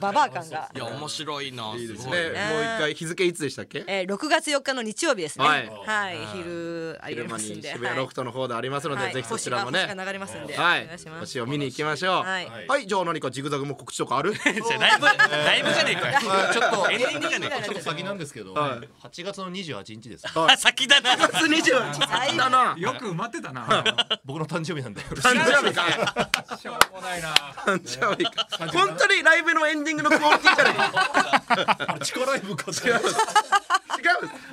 [0.00, 0.70] ババア感が。
[0.74, 1.74] いや面白いな。
[1.76, 2.20] いいですごね。
[2.22, 3.84] もう一回日付いつでしたっけ？
[3.86, 5.44] えー、6月4日の日曜日ですね。
[5.44, 5.50] は
[5.86, 6.22] はい。
[6.22, 9.12] い、昼ありますんで、に渋谷ロフトの方でありますので、はい。
[9.14, 9.86] ぜひそちらもね。
[9.96, 10.88] 流れますんではい。
[11.20, 12.14] 星を見に行きましょう。
[12.16, 12.84] ははい。
[12.84, 14.32] い、じゃあ何かジグザグも告知とかある？
[14.38, 16.18] じゃあライブライブじゃねえかよ。
[16.32, 18.88] あちょっとエンディングじゃねえかちょっと先なんですけど、はい。
[19.06, 20.26] 8月の28日です。
[20.34, 21.10] あ先だな。
[21.16, 22.74] 8月28だな。
[22.76, 23.84] よく埋まってたな。
[24.24, 25.00] 僕の誕生日なんで。
[25.02, 26.56] 誕生日か。
[26.56, 27.34] しょうもないな。
[27.34, 28.46] 誕生日か。
[28.72, 32.00] 本当にライブのエンディングのクオリティじゃない。
[32.00, 32.70] 地下ライブか。
[32.70, 32.92] 違う。
[32.92, 33.00] 違う。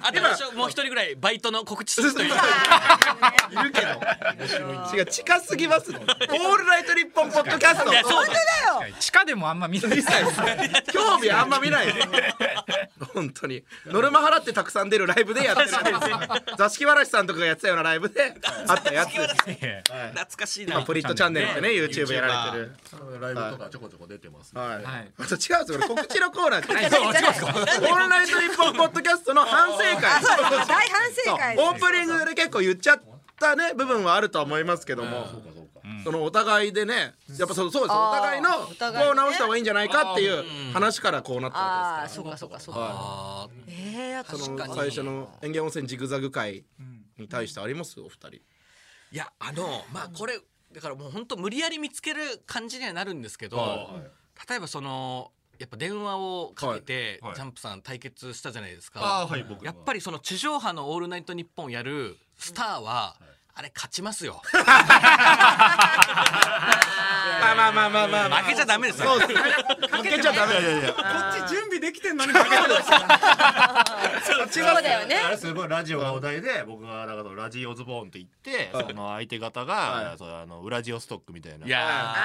[0.01, 2.33] あと私もう一人ぐらいバイトの告知する人いる。
[3.51, 3.87] いるけど。
[4.95, 7.91] 違う近すぎますオールナイトニッポッドキャスト。
[7.91, 8.95] いやそうだよ。
[8.99, 10.03] 地下でもあんま見ない
[10.91, 11.87] 興味あんま見ない。
[11.87, 11.93] で
[13.13, 13.63] 本当に。
[13.87, 15.69] ノルマ払ってたくさん出るライブでやってる
[16.57, 18.33] 座敷わらしさんとかがやってたようなライブで。
[18.67, 20.75] あったやつです懐かしいな。
[20.75, 22.75] 今プリットチャンネルってね YouTube やられてる。
[23.19, 24.55] ライブとかちょこちょこ出てます。
[24.55, 25.11] はい、はい。
[25.19, 30.01] あと違うんですよこれ告知のコーナーじゃないんですよオールナイトニッポンポッドキャストの反省会。
[30.01, 33.01] 大反省会オープニングで結構言っちゃっ
[33.39, 35.27] たね部分はあるとは思いますけども、
[36.03, 38.67] そのお互いでねやっぱそうそうですお互いのこ
[39.11, 42.81] う直した方がいいんじゃないかっていう話からこうなったわああ、そうかそうかそうか。
[42.81, 44.69] あええけですそ確かに。
[44.69, 46.65] の最初の園芸温泉ジグザグ会
[47.17, 47.99] に対してあります？
[47.99, 48.35] お二人。
[48.35, 48.41] い
[49.13, 50.39] やあのまあこれ
[50.73, 54.01] だからもう本当無理やり見つける感じにはなるんですけど、は
[54.49, 57.29] 例えばそのやっぱ電話をかけて、はい。
[57.29, 58.99] はいジャンプさん対決したじゃないですか。
[58.99, 63.15] はい僕はやっぱりその地上波の「オールナイトニッポン」やるスターは、
[63.55, 64.41] あれ勝ちますよ。
[67.43, 69.09] まあまあまあまあまあ、まあ、負けちゃダメですよ。
[69.09, 69.39] そうですね。
[69.91, 70.53] 負けちゃダメ。
[70.59, 70.93] いやいや。
[70.93, 72.63] こっち準備できてんのに負ける。
[74.49, 75.15] そうだよね。
[75.17, 81.67] あれすごいラジオがお題で僕がだからラジオズボーンって言ってその相手方がそうあのウラジオストックみたいな。
[81.67, 82.15] いや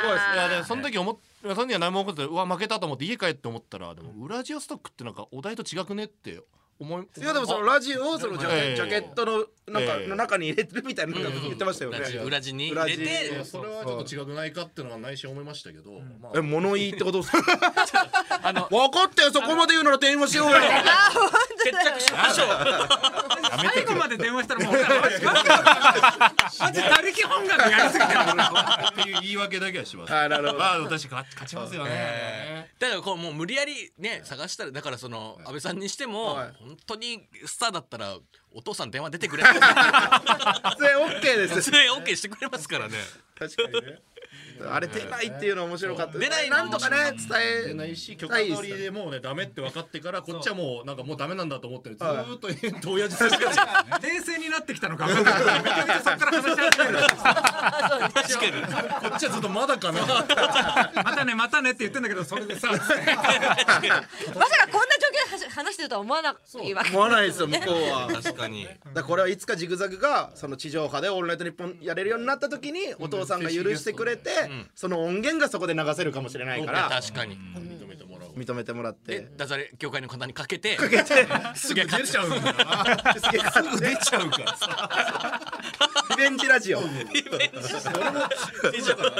[0.00, 6.40] すごいですいやでその時思っその時は何も思ってうわ負けたと思って家帰って思ったらでもウラジオストックってなんかお題と違くねって
[6.78, 10.06] 思いいやでもそのラジオをそのジャジャケットのなんか、ええ。
[10.08, 13.34] の中に入れてるみたいなの言ってましたよね、裏地裏地に入れて。
[13.34, 16.32] やそれはちょっと違くないかっていうのは内心思いましたけど、まあ。
[16.36, 17.38] え物言いってことですか？
[18.44, 20.56] あの分かったよそこまで言うなら電話しようよ。
[21.64, 22.46] 決着しましょう。
[23.56, 24.80] 最後まで電話したらもうマ
[26.72, 30.14] ジ他力本願やりすぎてるっていう言い訳だけはします。
[30.14, 32.70] あなるほどまあ私勝勝ちますよね。
[32.78, 38.16] だからこうもう無理やりね探したらだからその安倍さんにしても、はい本当にスターだったら
[38.52, 41.48] お父さん電話出てくれ出演 OK で。
[41.48, 42.94] す出演 OK してくれますからね
[43.38, 43.98] 確かにね
[44.64, 46.18] あれ出ないっていうのは面白かった。
[46.18, 47.28] 出ないのなんとかね伝
[47.64, 48.16] え出ないし。
[48.16, 51.96] 許可取りでもうねダメって分かってからこっちはもうなんかもうダメなんだと思ってる。
[51.96, 53.36] ずーっと延々親父さんが
[54.02, 59.10] 冷静になってきたのか分かんないめちゃめちゃそっから話し始める 確かに。
[59.10, 60.00] こっちはずっとまだかな。
[61.04, 62.68] またねまたねって言ってんだけどそれでさ。
[62.68, 64.96] まさかこんな
[65.56, 66.90] 話してるとは思わないわけ。
[66.90, 68.08] 思わないですよ向こうは。
[68.22, 68.64] 確かに。
[68.64, 74.30] だからこれはいつかジグザグがその地上波で「オールナイトニッポン」やれるようになった時にお父さんが許してくれて、
[74.74, 77.36] その音源がそこで流せるかもしれないから確かに。
[77.36, 81.26] 認めてもらおう認めてもらっでてダジャレ業界の方にかけてかけて。
[81.54, 83.40] すげえ勝っちゃううんだなすげえ
[83.94, 85.40] 出ちゃうからさ
[86.10, 86.80] リベンジラジオ。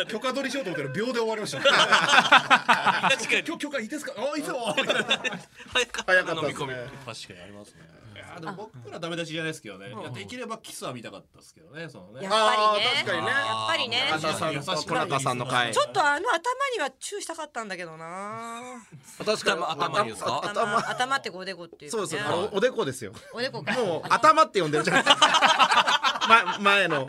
[0.09, 1.61] 許可取りしようと思ったら秒で終わりました。
[1.61, 3.43] 確かに。
[3.47, 4.13] 今日許可いいですか？
[4.17, 6.99] あいいですよ早かった早かった飲み込みですね。
[7.07, 7.97] 確かにありますね。
[8.17, 9.89] いやでも僕らダメ出しじゃないですけどね。
[10.15, 12.25] できればキスは見たかったですけどねそのね。
[12.25, 12.63] やっぱりね。
[12.63, 13.31] あー確かにね。
[13.31, 14.09] やっぱりね。
[14.13, 16.37] 高田さんと小中さんの回ちょっとあの頭
[16.75, 18.83] にはチューしたかったんだけどな。
[19.25, 19.63] 確かに。
[19.65, 20.41] 頭ですか？
[20.45, 23.13] 頭頭頭っておでこっていうそうですおでこですよ。
[23.35, 23.73] おでこか。
[23.73, 25.86] もう頭って呼んでるじゃないですか、
[26.29, 27.07] ま、前の。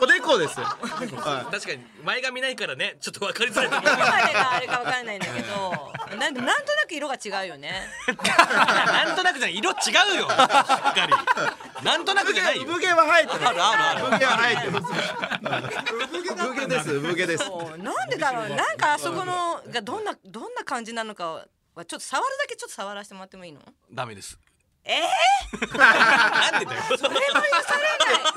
[0.00, 0.58] おでこです。
[0.60, 2.96] よ、は確かに前髪ないからね。
[3.00, 3.70] ちょっと分かりづらい。
[3.70, 5.92] と思があれかわかんないんだけど。
[6.16, 7.88] なんなんとなく色が違うよね。
[8.06, 9.56] なんとなくじゃない。
[9.56, 9.74] 色違
[10.16, 10.28] うよ。
[10.28, 11.84] しっかり。
[11.84, 12.66] なんとなくじゃないい、よ。
[12.66, 13.48] 産毛は生えてる。
[13.48, 14.00] あるあるある。
[14.00, 14.72] 産毛は生えてる。
[16.36, 17.00] 産毛です。
[17.00, 17.50] 産毛です。
[17.78, 18.48] なんでだろう。
[18.50, 23.60] なんかあそこのがどんなどんな感じなのかはちょっと触るだけちょっと触らせてもらってもいいの？
[23.92, 24.38] ダメです
[24.84, 25.00] え
[25.76, 26.82] なんでだよ。
[26.96, 27.20] それも許
[27.62, 27.82] され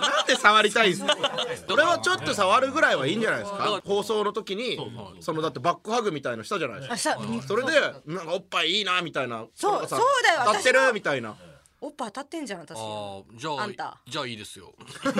[0.01, 0.11] ない。
[0.11, 1.15] なんで触りたいんですか？
[1.69, 3.81] それはちょっと触るぐらいはいいんじゃないですか？
[3.85, 4.77] 放送の時に
[5.21, 7.17] そのだってバックハグみたいのしたじゃないですか？
[7.47, 10.51] それでなんかおっぱいいいなみたいなそうそうだよ。
[10.53, 11.35] 立ってるみたいな。
[11.79, 13.97] おっぱい当たってんじゃん私あーじゃああんた。
[14.07, 14.73] じゃあいいですよ。
[15.03, 15.13] バッ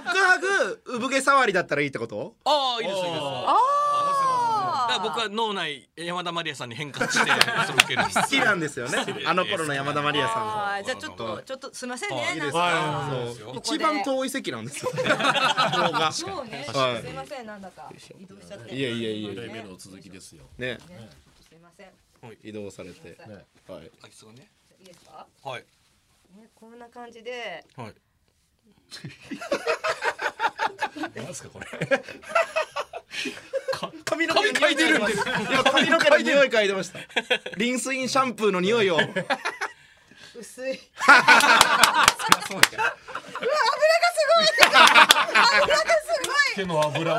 [0.00, 2.36] クハグ産毛触りだったらいいってこと？
[2.44, 3.20] ああいいですいいです。
[3.20, 3.56] あ
[4.98, 7.30] から僕は脳内山田まりやさんに変換して
[7.66, 8.98] そ受ける好きなんですよね。
[9.26, 12.30] あの頃の山田まりやさんあーじゃあちょっとちょっとすみませんね。
[12.34, 13.46] いいですなんかかそう。
[13.46, 14.90] ここで一番遠い席なんですよ。
[14.92, 18.74] 方がそうねはいすみませんなんだか移動しちゃって。
[18.74, 20.44] いえいえいえ二代目の続きですよ。
[20.58, 20.78] ね。
[20.80, 20.86] す
[21.52, 21.90] みません。
[22.42, 23.16] 移動されて。
[23.68, 23.90] はい。
[24.02, 24.46] あいつがね。
[24.80, 25.26] いいですか？
[25.44, 25.62] はい。
[26.36, 27.64] ねこんな感じで。
[27.76, 27.94] はい。
[31.00, 31.66] なんですかこれ
[34.04, 37.00] 髪の毛に嗅いでるんでいや髪の毛の匂い嗅いでました。
[37.56, 38.98] リンスインシャンプーの匂いを。
[40.38, 40.78] 薄い。
[46.54, 47.18] 手の油を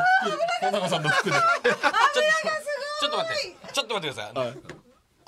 [0.62, 1.38] 福永さんの服で。
[3.02, 4.58] ちょっと待ってちょっと待ってください、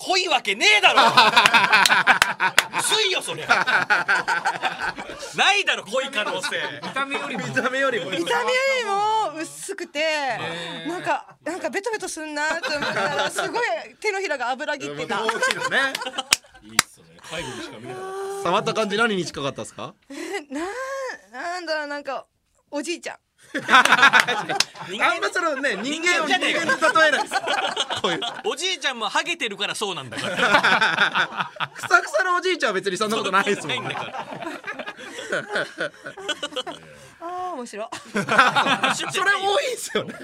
[0.06, 1.00] 濃いわけねえだろ。
[2.80, 3.48] 薄いよそりゃ。
[5.36, 6.50] ないだろ濃い可能性。
[6.84, 7.48] 見た目よりも。
[7.48, 8.12] 見た目よりも。
[8.12, 8.28] 見た目よ
[9.34, 10.38] りも薄くて
[10.88, 13.62] なんかなんかベトベトすんなと思ったらすごい
[14.02, 15.22] 手のひらが油ぎってた。
[15.22, 15.94] いいいっすね。
[17.30, 18.02] 介護にしか見えなか
[18.40, 19.94] っ触った感じ何に近かったですか？
[20.52, 20.62] な
[21.32, 22.26] なんだろうなんか
[22.70, 23.18] おじいちゃん
[23.62, 23.62] あ
[25.18, 26.60] んまそのね人間を人間に例
[27.08, 27.24] えない。
[27.24, 27.36] です。
[28.02, 28.20] こういう。
[28.46, 31.52] おじいちゃんもハゲてるからそうなんだから。
[31.74, 33.96] くさくさのおじいちゃんは別にそんなことないですもんね
[37.26, 37.88] あー面白い。
[39.14, 40.14] それ多いですよね。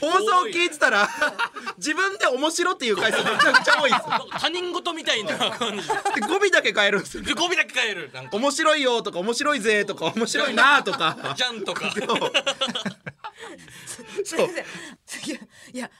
[0.00, 1.08] 放送聞いてたら
[1.78, 4.28] 自分で面白っていう回数めちゃくちゃ多いですよ。
[4.38, 5.88] 他人事みたいな感じ。
[5.88, 5.94] で
[6.26, 7.22] 語尾だけ変えるんですよ。
[7.22, 8.10] で語尾だけ変える。
[8.12, 8.36] なんか。
[8.36, 11.16] 面白いよとか面白いぜとか面白いなとか。
[11.34, 11.90] じゃんとか。
[11.90, 11.98] す
[14.36, 14.56] いません
[15.26, 15.38] いや
[15.72, 15.90] いや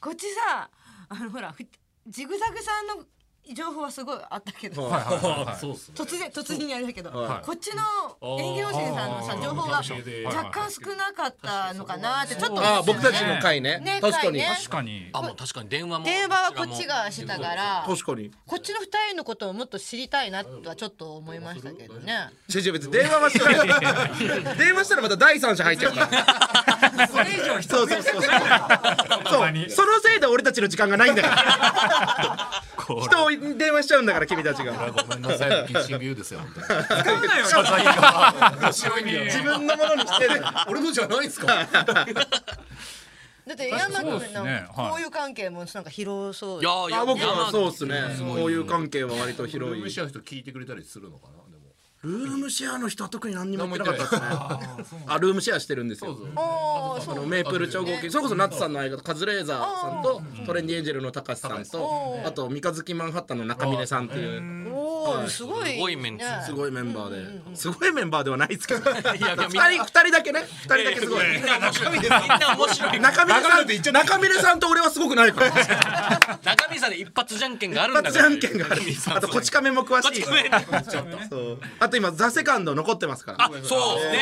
[0.00, 0.68] こっちさ
[1.08, 1.64] あのほらふ
[2.06, 3.04] ジグザグさんの
[3.54, 5.56] 情報はすごいあったけど、はいはいはい
[5.94, 7.46] 突然突然にあれだけど、はい。
[7.46, 13.78] こっちの演技教師さんのさ情報が若干少なかったのかなってちょっと思あ僕たちの回ね。
[13.78, 14.22] ね確かに。
[14.22, 14.56] 回ね。
[14.56, 15.10] 確かに。
[15.12, 15.68] あもう確かに。
[15.68, 17.84] 電話も電話はこっちがしたから。
[17.86, 18.30] 確かに。
[18.46, 22.30] こっちの二人のことをもっと知りたいなとはちょっと思いましたけどね。
[22.52, 24.56] 違う違う別に電話はしてない。
[24.58, 27.08] 電話したらまた第三者入っちゃうから。
[27.08, 28.12] それ以上そうそうそう。
[28.12, 28.22] そう。
[29.30, 32.62] そうそのせいで俺たちの時間がないんだから。
[32.94, 34.72] 人を電話しちゃうんだから君たちが。
[34.90, 35.66] ごめんなさい。
[35.66, 36.66] ピッチング言うですよ本当に。
[38.60, 41.46] 面白いね自分のものにしてる俺のじゃないんすか？
[43.46, 46.60] だって山君の関係もなんか広そう。
[46.60, 48.00] いやいやあ僕はそうですね。
[48.18, 49.80] こういう関係は割とル広い。
[49.80, 51.34] ームシェアの人聞いてくれたりするのかな
[52.06, 55.04] ルームシェアの人は特に何にも言ってなかったですね。
[55.08, 56.12] あルームシェアしてるんですよ。
[56.12, 58.10] おーあのメープル超合金。
[58.10, 64.40] それこそナッツさんの相方カズレーザーさんとトレンディエンジェルの高橋さんとあと三日月マンハッタンの中峰さんっていう
[65.28, 65.70] すごい。
[65.70, 66.42] すごいメンツね。
[66.44, 67.56] すごいメンバーで。
[67.56, 68.90] すごいメンバーではないですけど。
[68.90, 70.44] 二人二人だけね。
[70.62, 71.26] 二人だけすごい。
[71.32, 72.20] みんな面白いみんな
[72.54, 75.50] 面白い中峰さん中峰さんと俺はすごくないから。
[76.44, 78.82] 中身さんで一発じゃんけんがあるんだじゃんけんがある。
[79.14, 80.22] あとこち亀も詳しい。
[80.22, 80.28] こ
[80.90, 81.60] ち亀そう。
[81.78, 83.44] あと今ザ・セカンド残ってますから。
[83.44, 84.18] あそうね。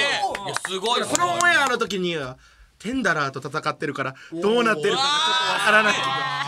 [0.47, 1.03] いやすごい。
[1.03, 2.37] このオンエアの時には
[2.79, 5.94] テンダラーと戦ってるからどうなってるかちょっとわからない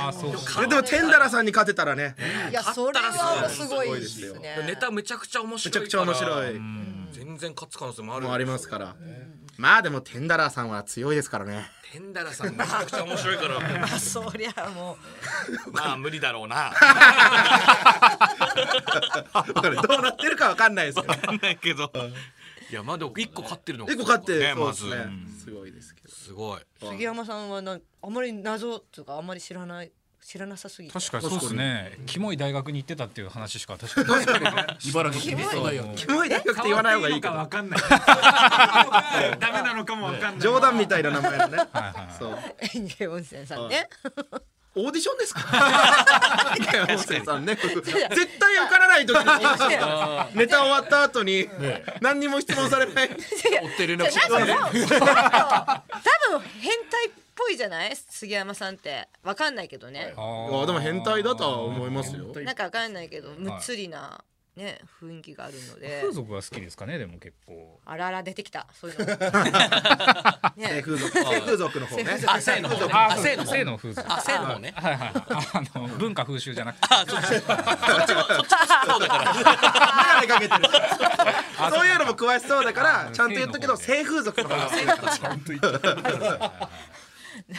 [0.08, 2.14] あそうかでもテンダラーさんに勝てたらね。
[2.50, 4.00] いやそれはすごい。
[4.00, 4.64] ですすね。
[4.66, 6.60] ネタめちゃくちゃ面白いめちゃくちゃ面白い。
[7.12, 8.96] 全然勝つ可能性もあるもありますから。
[9.56, 11.66] まあでもテンダラーさんは強いですからね。
[11.92, 13.56] テンダラさんめちゃくちゃ面白いから。
[13.84, 14.98] あそりゃも
[15.72, 16.72] まあ無理だろうな。
[19.82, 21.90] どうなってるかわかんないですけどわかんないけど。
[22.68, 25.12] いやまあでも一個勝ってるのが一個勝ってねまずそうですね。
[25.44, 25.95] すごいですけど
[26.26, 26.60] すごい。
[26.60, 30.94] う杉山さんはなんあまり謎というかあんまり知らない知らなさすぎて。
[30.94, 31.98] 確かにそうですね。
[32.04, 34.90] キモい大学に行ってたっていう話しか確かに。
[34.90, 36.28] 茨城県立大学キモい。
[36.28, 37.80] 大学って言わない方がいいかわらかんない
[39.38, 40.40] ダメなのかもわかんない。
[40.40, 42.16] 冗談みたいな名前のねはいはい。
[42.18, 42.38] そう。
[42.74, 43.88] 園芸温泉さんね。
[44.76, 45.40] オーディションですか？
[46.88, 47.54] 音声さんね。
[47.56, 49.24] 絶対受からない時に
[50.38, 51.48] ネタ終わった後に
[52.00, 53.08] 何にも質問されない。
[53.10, 53.16] 追っ
[53.76, 57.96] て連絡じゃあなんかもう多分変態っぽいじゃない？
[57.96, 59.08] 杉山さんって。
[59.22, 60.12] わかんないけどね。
[60.16, 62.26] ああでも変態だとは思いますよ。
[62.44, 64.22] なんかわかんないけどむっつりな
[64.56, 66.00] ね雰囲気があるので。
[66.00, 67.78] 風俗が好きですかねでも結構。
[67.84, 69.04] あらあら出てきたそういうの。
[69.06, 69.12] 性
[70.56, 70.82] ね。
[70.82, 71.12] 風俗。
[71.12, 72.04] 性風俗の方ね。
[72.26, 72.92] あせーの方ね。
[72.92, 73.46] ああせーの。
[73.46, 74.12] 性の風俗。
[74.12, 74.72] あせーの方ね。
[74.74, 75.12] はいはい
[75.74, 76.88] あの文化風習じゃなくて。
[76.90, 77.62] あそっちそっちもそ
[78.02, 78.22] っちも
[78.86, 79.32] そうだから。
[79.34, 80.62] 眼鏡かけてる。
[81.70, 86.68] そういうのも詳しそうだからちゃんと言っとくけど性風俗の方が好きだから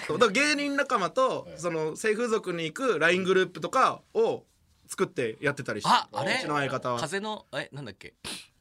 [0.07, 0.19] そう。
[0.19, 4.43] だから芸人仲間とその性風俗に行く LINE グループとかを
[4.87, 6.35] 作ってやってたりしてああれ？
[6.35, 6.99] うちの相方は。
[6.99, 8.13] 風のえなんだっけ？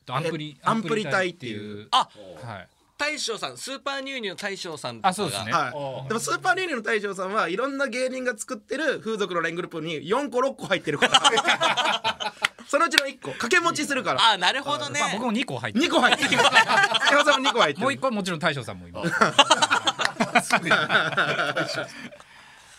[0.09, 1.89] アンプリアンプリ隊っていう。
[1.91, 2.09] あ
[2.43, 2.69] はい。
[2.99, 5.11] 大将さんスーパーニューニューの大将さんとかが。
[5.11, 5.53] あそうですね。
[5.53, 12.33] はい、でもスーパーニューニューの大将さんはいろんな芸人が作ってる風俗の LINE グループに4個6個入ってるから
[12.67, 14.31] そのうちの1個掛け持ちするから。
[14.31, 14.99] あなるほどね。
[15.01, 16.31] まあ僕も2個入って2個入ってる。
[16.33, 17.85] 山さんも2個入ってる。
[17.85, 19.11] もう1個はもちろん大将さんもいます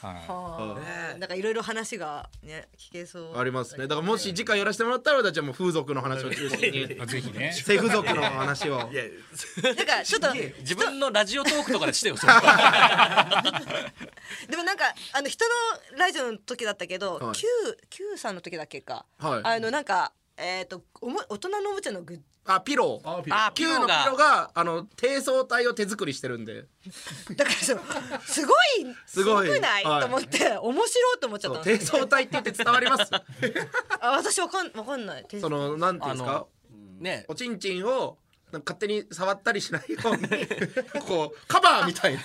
[0.03, 0.07] う
[1.15, 3.37] んなんかいろいろ話がね聞けそう。
[3.37, 3.87] ありますね。
[3.87, 6.87] だからもし次回やらせてもらったら俺たちはもう風俗の話を中心に。
[7.07, 7.51] ぜひね。
[7.51, 8.77] 性風俗の話を。
[8.77, 8.93] なんか
[10.03, 10.27] ちょっと
[10.59, 12.15] 自分のラジオトークとかでしてよ
[14.49, 17.35] でもなんかあの人のラジオの時だったけど、はい。
[17.35, 17.47] Q
[17.89, 19.41] Q さんの時だっけか、はい。
[19.43, 23.09] あのなんかえっ、とおも大人のおもちゃのグッあピロー。
[23.33, 24.25] あピ Q ロのピローが。
[24.25, 26.65] があの低層体を手作りしてるんで。
[27.35, 27.81] だからその
[28.25, 28.55] すごい
[29.05, 29.49] すごい。
[29.49, 30.01] くない、はい。
[30.01, 31.63] と思って面白いと思っちゃった。
[31.63, 33.11] そう低層体って言って伝わります？
[33.99, 35.25] あ私わかんわかんない。
[35.41, 36.31] そのなんていうんですか？
[36.31, 36.47] あの
[36.99, 37.25] ね。
[37.27, 38.17] おちんちんを
[38.51, 40.47] なんか勝手に触ったりしないように
[41.05, 42.21] こうカバーみたいな。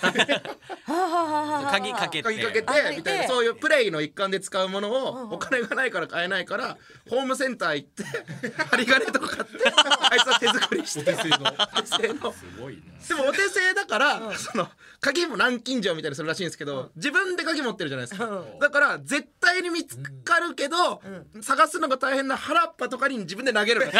[1.69, 2.23] 鍵かけて。
[2.23, 3.27] 鍵かけてあみたいな。
[3.27, 6.77] そういうプレイの一環で使うものをお金がないから買えないから
[7.09, 8.03] ホームセンター行って
[8.71, 9.73] 針金とか買って
[10.09, 11.01] あいつは手作りして。
[11.01, 11.35] お手製の。
[13.07, 14.69] でもお手製だからその
[15.01, 18.43] 鍵も南京錠みたいにするらしいんですけど自分で鍵持ってるじゃないですか。
[18.61, 21.01] だから絶対に見つかるけど
[21.41, 23.91] 探すのが大変な原っぱとかに自分で投げるの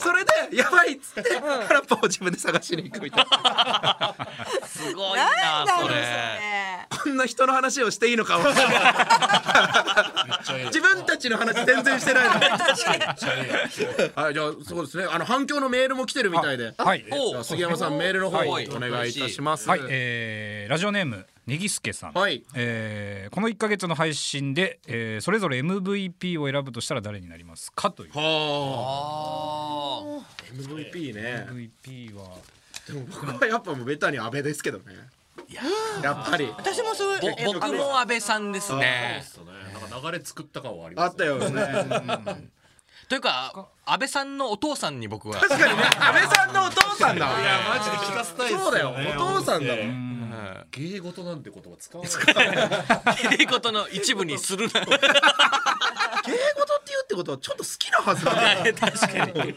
[0.00, 4.14] それでやばいっつって原っぱを自分で探しに行くみたいな。
[4.66, 5.94] すごいなそれ。
[5.94, 6.08] れ。
[6.90, 8.38] こんな人の話をしていいのか
[10.66, 12.36] 自分たちの話全然してないのは
[14.30, 15.04] いじゃあそうですね。
[15.10, 16.74] あの反響のメールも来てるみたいで。
[16.76, 17.04] はい。
[17.42, 18.62] 杉山さんメールの方をお願
[19.06, 19.68] いいたします。
[19.68, 22.44] はい、えーラジオネームねぎすけさん、はい。
[22.54, 28.10] えーこの1か月の配信で、えーそれぞれ MVP を選ぶとしたら誰になりますかという。
[28.12, 28.22] は
[30.14, 30.20] あ。
[30.20, 31.46] あ MVP ね。
[31.48, 32.36] MVP は。
[32.86, 34.84] でも僕はやっぱもうベタに安倍ですけどね。
[36.02, 36.52] やっぱり。
[36.54, 39.24] 私もそう僕も安倍さんですね。
[39.26, 39.52] そうね。
[39.72, 42.52] なんか流れ作った感はありますあったよね。
[43.08, 45.36] というか安倍さんのお父さんに僕は。
[45.40, 45.82] 確かにね。
[45.84, 47.40] 安倍さんのお父さんだわ。
[47.40, 48.64] いやマジで聞かせたいっすよね。
[48.64, 48.94] そうだよ。
[49.16, 49.78] お父さんだわ
[50.70, 52.10] 芸事なんて言葉使わな
[53.32, 53.36] い。
[53.38, 54.80] 芸事の一部にするな。
[54.80, 55.02] 芸事って
[56.88, 58.72] 言うってことはちょっと好きなはずだね。
[58.78, 59.54] 確かに。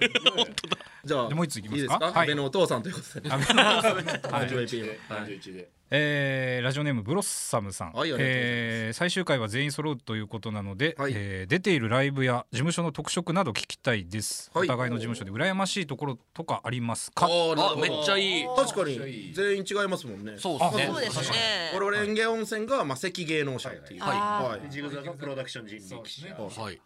[1.04, 1.76] じゃあでもう一ついきますか？
[1.76, 2.06] いいですか？
[2.06, 2.14] はい。
[2.16, 3.30] 安倍のお父さんということで。
[3.30, 3.36] ね。
[3.36, 4.48] 安倍のはい。
[4.48, 4.94] MVP の
[5.28, 11.14] 31でえーラジオネームブロッサムさん、はいえー最終回は全員揃うということなので、はい。
[11.16, 14.68] えー出ているライブや事務所の特色など聞きたいです、はい。
[14.68, 17.28] お互いの事務所で羨ましいところとかありますか？
[17.28, 18.46] あめっちゃいい。
[18.56, 20.36] 確かに全員違いますもんね。
[20.38, 20.86] そうですね。
[20.88, 21.02] そう。
[21.02, 21.38] ですね。
[21.76, 24.02] オロレンゲ温泉がまあ赤芸能者っていう。
[24.02, 24.60] はい。
[24.62, 24.72] はい。
[24.72, 26.80] ジグザグプロダクション人力車はい。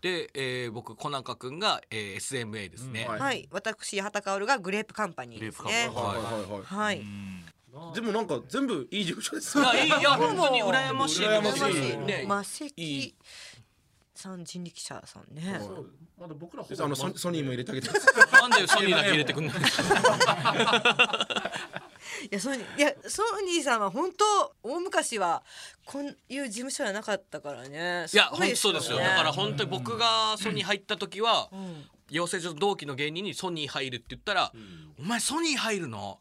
[0.00, 3.20] で、えー、僕コナカ君が、えー、SMA ですね、はい。
[3.20, 3.48] はい。
[3.52, 5.64] 私畑薫がグレープカンパニーですね。
[5.64, 6.98] グレープカンパニはいはいははい。
[6.98, 7.02] い
[7.94, 11.26] でもなんか全部いい事務所ですいやいや本当に羨ましい。
[11.26, 11.74] 羨ましい。
[11.74, 12.24] ですね。
[12.28, 13.14] まあ関いい
[14.14, 15.58] さん人力車さんね。
[16.20, 17.88] まだ僕らあのソソニーも入れてあげて。
[17.88, 21.28] なんでソニーだけ入れてくんないんですか
[22.30, 25.42] いやソニーいやソニーさんは本当大昔は
[25.86, 28.06] こういう事務所はなかったからね。
[28.12, 28.98] いやご本当そうですよ。
[28.98, 31.84] ねだから本当に僕がソニー入った時は、ん。
[32.10, 34.52] 養成所の同期の芸人にソニー入るって言ったら
[35.00, 36.20] 「お前ソニー入るの？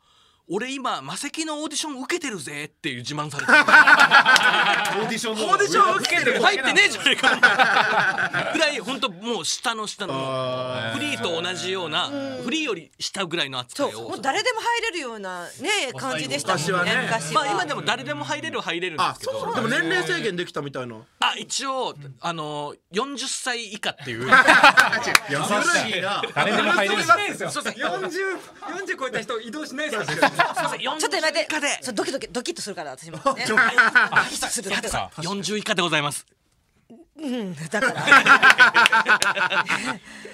[0.54, 5.46] 俺今マセキのオーディション受けてるぜ」っていう自慢されてオーディションの。
[5.46, 6.42] オーディション受けてる。
[6.44, 8.52] 入ってねえじゃねえか。
[8.52, 12.10] ぐらい本当もう下の下のフリーと同じような
[12.44, 17.44] フリーより下ぐらいの扱いをそうもう誰でも入れるようなね感じでしたもんね昔は。
[17.44, 19.40] まあ今でも誰でも入れる入れるんであすけど。
[19.40, 20.98] そうでも年齢制限できたみたいな。
[21.22, 24.28] あ一応あの40歳以下っていう。
[25.30, 25.38] 優
[25.88, 26.22] しいな。
[26.36, 27.04] 誰でも入れる。
[27.04, 28.20] そうです四十
[28.70, 30.41] 四十超えた人移動しないですよ。
[30.56, 31.40] すいませんちょっと待って。
[31.40, 31.68] 40以下で。
[31.82, 33.18] そうドキドキドキッとするから私も。
[33.36, 33.46] ね。
[33.48, 34.62] ドキッとす。
[34.62, 36.26] るだから40以下でございます。
[37.18, 37.94] うんだから。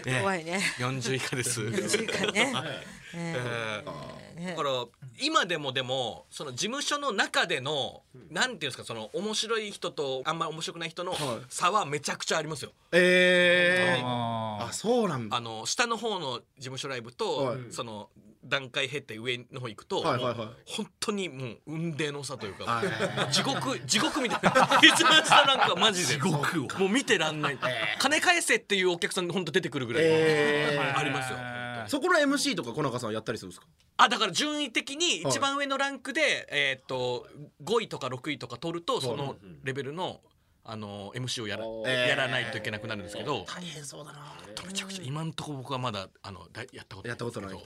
[0.22, 0.62] 怖いね。
[0.78, 1.62] 40以下です。
[1.62, 2.54] 40以下ね。
[3.14, 4.86] えーだから
[5.20, 11.16] 今でもでもその事務所の中でのなんていうんですかその面白い人とあんまり面白くない人の
[11.50, 12.72] 差はめちゃくちゃありますよ。
[12.92, 14.06] えー。
[14.06, 15.38] ああそうなんだ。
[15.38, 17.58] あの下の方の事務所ライブと、はい。
[17.72, 18.10] その
[18.44, 20.48] 段階経って上の方行くと、はいはいはい。
[20.66, 22.84] 本当にもう運命の差というか、は
[23.30, 26.22] い地獄地獄みたいな一番下なんかマジで。
[26.24, 26.42] も
[26.86, 27.60] う見てらんない、
[28.00, 31.00] 金返せっていうお客さん本当出てくるぐらい、えー。
[31.00, 31.57] ありますよ。
[31.88, 33.68] そこの MC とか小中さんやったりするんですか？
[33.98, 37.28] あだから順位的に一番上のランクで、えーっと
[37.64, 40.22] 5位とか6位とか取るとそのレベルの
[40.70, 42.10] あの MC をやら,、えー。
[42.10, 44.34] やらないといけなくなるんですけど、大変そうだな。
[44.66, 47.58] めちゃくちゃ今のところ僕はまだあのだやったことやったことない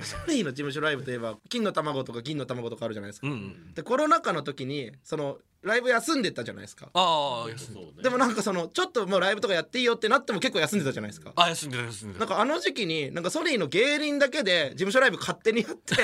[0.00, 3.74] ソニーの事務所ライブといえば金の卵とか銀の卵とかあるじゃないですか、けどうん。
[3.74, 6.88] でコロナ禍の時にそのライブ休んでたじゃないですか。
[6.92, 11.32] ああ休んででもなんかそのちょっともうライブとかやっていいよってなっても結構休んでたじゃないですか。
[11.36, 12.20] あ休んでた休んでた。
[12.20, 15.94] なんかあの時期になんかソニーの芸人だけで事務所ライブ勝手にやって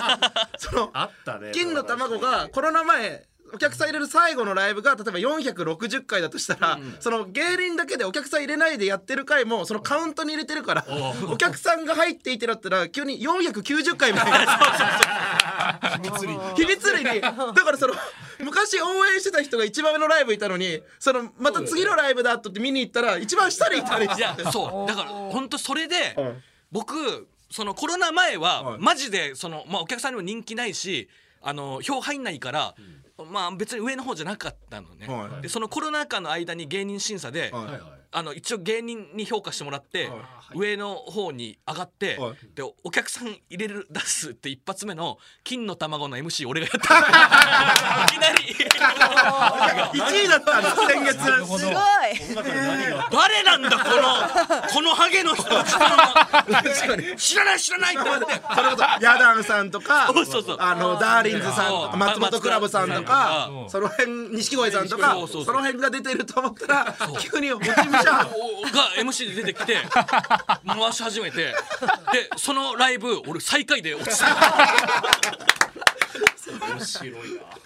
[0.58, 10.84] そのあったね金の卵がコロナ前お客さん入れる最後のライブが例えば460回だとしたら、その芸人だけでお客さん入れないでやってる回もそのカウントに入れてるから
[11.28, 17.20] お客さんが入っていてなったら急に490回みたいな秘密裏秘密裏に。
[17.20, 17.94] だからその
[18.40, 24.44] 昔応援してた人が一番上のライブいたのにそのまた次のライブだとって見に行ったら一番下にいたりして。
[24.50, 24.88] そう。
[24.88, 26.34] だから本当それで、はい
[26.72, 28.78] 僕そのコロナ前は、はい。
[28.78, 31.08] マジでその、まあ、お客さんにも人気ないし
[31.42, 32.74] あの票入んないから、
[33.24, 35.42] まあ別に上の方じゃなかったのね、はい。
[35.42, 40.10] でそのコロナ禍の間に芸人審査で、はいあの一応芸人に評価してもらって、
[40.54, 42.34] 上の方に上がって、はい。
[42.54, 46.98] でお客さん入れる出すって一発目の金の卵の MC 俺がやった。
[48.04, 48.40] いきなり。
[50.00, 51.18] 1位だったんです先月。
[51.58, 51.74] すごい。
[53.12, 55.44] 誰なんだこのこのハゲの人。
[55.44, 55.70] 確
[56.88, 57.16] かに。
[57.16, 58.26] 知らない知らないって思って。
[58.26, 58.30] そ
[58.62, 60.56] れこそヤダンさんとかそうそうそう。
[60.58, 61.96] あのダーリンズさんそう。
[61.96, 65.44] 松本クラブさんとか松その辺錦鯉さんとかそうそうそう。
[65.44, 67.70] その辺が出てると思ったら急に落ち
[68.04, 69.76] が MC で出てきて
[70.66, 71.54] 回し始めてで
[72.36, 74.26] そのライブ俺最下位で落ちた。
[76.50, 77.12] 面白い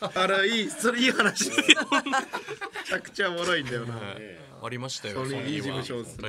[0.01, 0.23] な。
[0.23, 0.71] あれいい。
[0.71, 1.51] それいい話。
[1.51, 3.95] ですめちゃくちゃおもろいんだよな。
[4.63, 6.29] ありましたよそれいい事務所所ですね。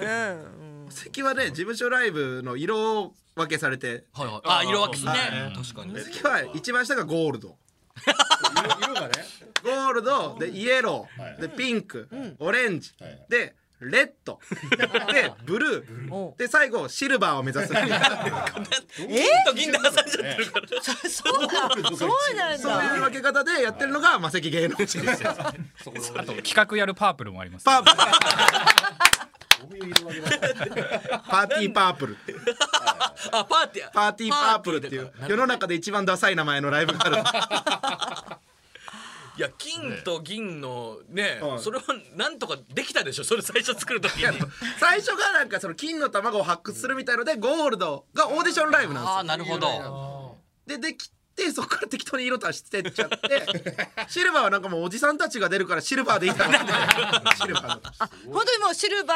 [0.00, 0.44] え
[0.88, 3.88] 関はね事務所ライブの色分けされて。
[3.88, 4.40] えはいはい。
[4.44, 5.52] あ色分けですね。
[5.54, 5.94] 確かに。
[6.22, 7.56] 関は一番下がゴールド
[8.80, 9.12] 色がね。
[9.62, 11.40] ゴールドでイエロー。
[11.40, 12.08] でピンク。
[12.38, 12.92] オレンジ。
[13.28, 14.38] でレッド。
[15.12, 16.36] でブルー。
[16.36, 17.72] で最後シルバーを目指す。
[17.74, 17.84] 金
[19.46, 20.66] と銀で挟んじゃってるから。
[21.08, 25.30] そうなんそうなんそういうだ分け方でやってるのがマセキ芸能人ですよ。
[25.30, 25.52] あ
[26.24, 27.64] と企画やるパープルもあります。
[27.64, 27.96] パープル
[29.64, 32.40] パーティーパープルっていう。
[33.32, 33.92] あパーティー。
[33.92, 35.12] パーティーパープルっていう。
[35.28, 38.38] 世の中で一番ダサい名前のライブがある。
[39.36, 41.58] いや金と銀のね、はい。
[41.58, 41.84] それは
[42.14, 43.24] なんとかできたでしょ。
[43.24, 44.38] それ最初作る時に。
[44.78, 49.16] 最初がなんかその金の卵を発掘するみたいのでゴールドがオーディションライブなんですよ。
[49.16, 50.38] ああなるほど。
[50.66, 53.18] でできてそこから適当に色足してっちゃって
[54.08, 56.64] シルバーはなんかもうおじさんたちが出るからシルバーでいいだろうっ
[57.30, 57.36] て。
[57.42, 58.32] シルバーの。
[58.32, 59.14] 本当にもうシルバ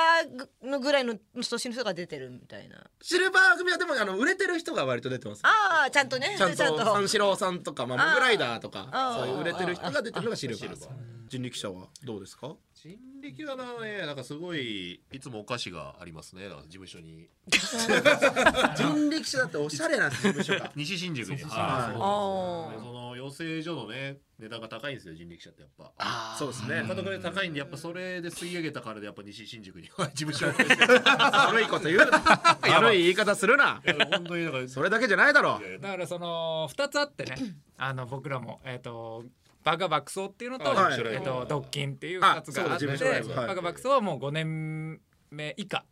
[0.62, 1.16] ーのぐらいの
[1.48, 2.84] 年の人が出てるみたいな。
[3.00, 5.40] シルバー組はでもあの売れてる人が割と出てます。
[5.44, 6.34] ああちゃんとね。
[6.36, 10.68] ちゃんと三四郎さんとか、まあ、モグライダーとかそういう売れてる人が出てるのがシルバー。
[10.70, 10.88] です
[11.28, 12.54] 人力車はどうですか？
[12.80, 16.44] 人力はねなんかすごいいつもお菓子がありますね。
[16.44, 17.28] だから事務所に。
[17.50, 21.42] 人力車だっておしゃれな事務所が 西新宿に。
[21.42, 21.50] はい。
[21.50, 26.36] あそうその養成所のね値段が高いんですよ人力車ってやっぱ。
[26.38, 26.84] そうですね。
[26.86, 29.88] 他ので高いんでやっぱそれで吸い上げたからでやっぱ西新宿に。
[29.88, 32.22] 事務所を悪いこと言うな。
[32.62, 33.82] 悪い言い方するな。
[34.12, 34.68] 本当にだから。
[34.68, 35.60] それだけじゃないだろ。
[35.80, 37.56] だからその2つあってね。
[37.76, 39.24] あの僕らもえっ、と
[39.64, 41.00] バカ爆走っていうのと,、はい。
[41.00, 43.46] えっとドッキンっていうあ2つがあってはい。
[43.48, 45.00] バカ爆走はもう5年
[45.30, 45.84] 目以下、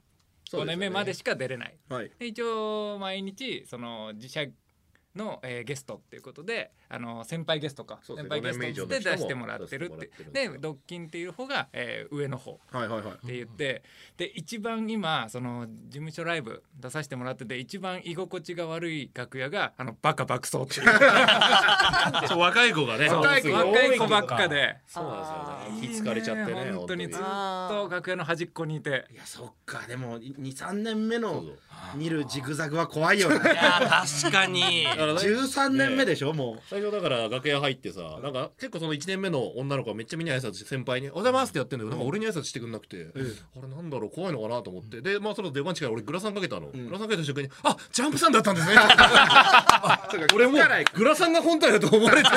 [0.52, 0.64] 5ね。
[0.66, 1.76] 年目までしか出れない。
[1.88, 2.10] はい。
[2.18, 4.46] で一応毎日その自社
[5.16, 7.98] の、えーゲストっていうことであの先輩ゲストか。
[8.02, 10.10] 先輩ゲストとして出してもらってるって。
[10.32, 12.60] でドッキンっていう方が、えー上の方。
[12.70, 13.14] はいはいはい。
[13.14, 13.82] って言って。
[14.16, 20.86] で一番今その事務所ライブ出させてもらってて一番居心地が悪い楽屋があのバカ爆走っていう。
[22.28, 23.08] そう若い子がね。
[23.08, 23.42] 若い
[23.98, 24.76] 子ばっかで。
[24.86, 26.04] そうなんですよ。
[26.04, 27.08] ね気疲れちゃってね本当に。
[27.08, 29.06] ずっあと楽屋の端っこにいて。
[29.12, 29.86] いやそっか。
[29.86, 31.44] でも23年目の
[31.94, 33.36] 見るジグザグは怖いよね。
[33.36, 34.84] いや確かに。
[34.84, 35.28] だ からね。
[35.36, 43.18] 13年目でしょも最初だから楽屋入ってさなんか結構その1年目の女の子がめっちゃみんなに挨拶して先輩に「おはようございます」ってやってんだけどなんか俺に挨拶してくんなくて、あ
[43.60, 45.00] れなんだろう怖いのかなと思って。
[45.00, 50.60] でまあその出番近い俺グラサンかけたの、グラサンかけた瞬間に「あジャンプさんだったんですね」 あ俺もう
[50.94, 52.36] グラサンが本体だと思われてる。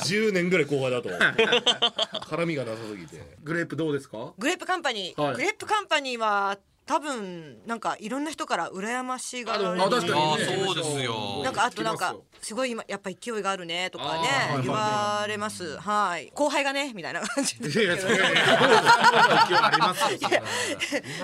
[0.00, 1.08] 10年ぐらい後輩だと。
[2.26, 3.16] 絡みがなさすぎて。
[3.16, 3.22] う。
[3.42, 4.32] グレープどうですか？
[4.38, 5.34] グレープカンパニー、はい。
[5.34, 6.58] グレープカンパニーは
[6.90, 9.82] 多分なんかいろんな人から羨ましがられる。
[9.84, 11.40] あ確かにああそうですよ。
[11.44, 14.28] なんかあとなんかすごい今やっぱ勢いがあるねとかね
[14.64, 15.78] 言われます。
[15.78, 16.32] はい。
[16.34, 17.60] 後輩がねみたいな感じ。
[17.60, 18.18] でますよ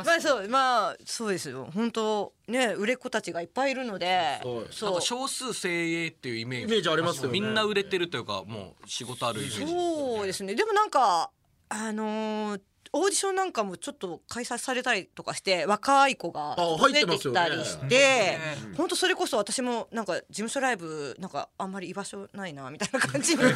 [0.04, 1.68] まあそうまあそうですよ。
[1.74, 4.40] 本当ね売れっ子たちがいっぱいいるので。
[4.70, 5.68] そう少数精
[6.04, 6.64] 鋭っていうイメージ。
[6.66, 7.32] イメージありますよね。
[7.32, 10.54] みんな売れてるというかもう仕事あるイメージそそうですね。
[10.54, 11.32] でもなんか
[11.70, 12.60] あのー
[12.92, 18.38] オーディションなんかもちょっと開催されたりとかして若い子があ入ってきたりして
[18.76, 23.42] 本当それこそ私もなんか事務所ライブなんかあんまり居場所ないなみたいな感じに。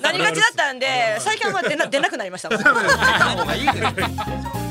[0.00, 2.50] なりがちだったんで最近はまあ出な出なくなりました。
[2.50, 2.56] も
[4.60, 4.63] ん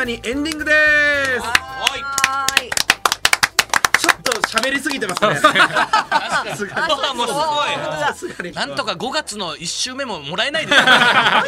[0.00, 0.76] 間にエンディングです。
[1.40, 2.70] はーい。
[3.98, 5.36] ちょっと喋りすぎてますね。
[5.36, 6.92] すがに。
[6.92, 7.26] あもう。
[8.14, 10.78] すごいなんとか5月の1週目ももらえないです。
[10.78, 11.44] か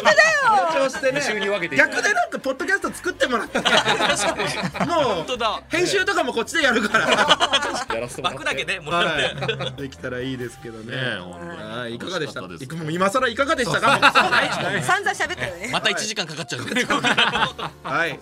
[0.71, 1.21] 緊張してね。
[1.21, 1.75] 週に分けて。
[1.75, 3.57] 逆でなんかポッドキャスト作ってもらって。
[3.57, 5.49] も本当だ。
[5.49, 7.07] う編集とかもこっちでやるから。
[8.21, 9.23] 枠だけでもらって。
[9.55, 9.81] はい。
[9.81, 10.95] できたらいいですけどね。
[11.89, 11.95] い。
[11.95, 12.41] いかがでした？
[12.41, 12.47] か
[12.91, 14.11] 今更いかがでしたか？
[14.83, 15.69] 散々喋ったよね。
[15.71, 16.61] また1時間かかっちゃう。
[17.83, 18.19] はい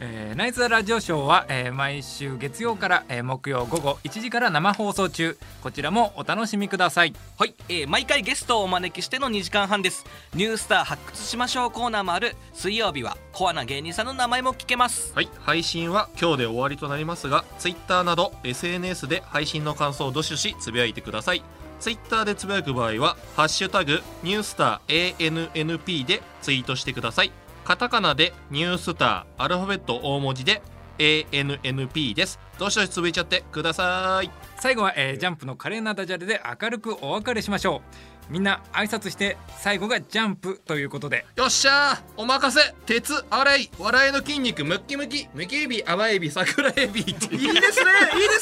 [0.00, 5.36] えーナイツ・ザ・ラジオショーは、えー毎週月曜から、えー木曜午後1時から生放送中。
[5.60, 7.14] こちらもお楽しみください。
[7.36, 10.04] はい、えー毎回ゲストをお招きしての2時間半です。
[10.34, 12.36] ニュースター発掘しましょうコーナーもある。
[12.52, 15.12] 水曜日はコアな芸人さんの名前も聞けます。
[15.14, 15.28] はい。
[15.40, 21.42] 配信は今日で終わりとなりますが Twitter など SNS で配信の感想をどしどしつぶやいてください。
[21.80, 27.30] Twitter でつぶやく場合は「ハッシュタグニュースター ANNP」でツイートしてください
[27.68, 30.62] カタカナでニュースターアルファベット大文字で
[30.96, 32.40] ANNP です。
[32.58, 34.30] どしどしつぶいちゃってください。
[34.58, 38.07] 最後は、えージャンプの華麗なダジャレで明るくお別れしましょう。
[38.28, 41.24] みんな挨拶して最後がジャンプということで。
[41.36, 42.74] よっしゃーお任せ。
[42.86, 47.00] 鉄洗い笑いの筋肉ムッキムキムキエビ甘エビ桜エビ。
[47.00, 47.84] いいですねいいです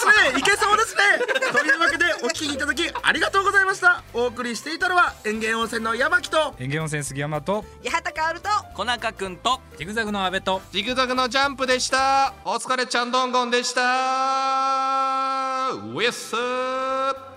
[0.07, 1.03] ねいけそうですね。
[1.53, 4.03] というわけでお聞きいただきありがとうございました。
[4.13, 12.35] お送りしていたのは園芸温泉の山木と園芸温泉杉山と八幡薫と小中くんとジグザグの阿部とジグザグのジャンプでした。
[12.45, 13.81] お疲れちゃんどんごんでした。
[13.83, 13.85] ウ
[16.03, 17.36] エッスー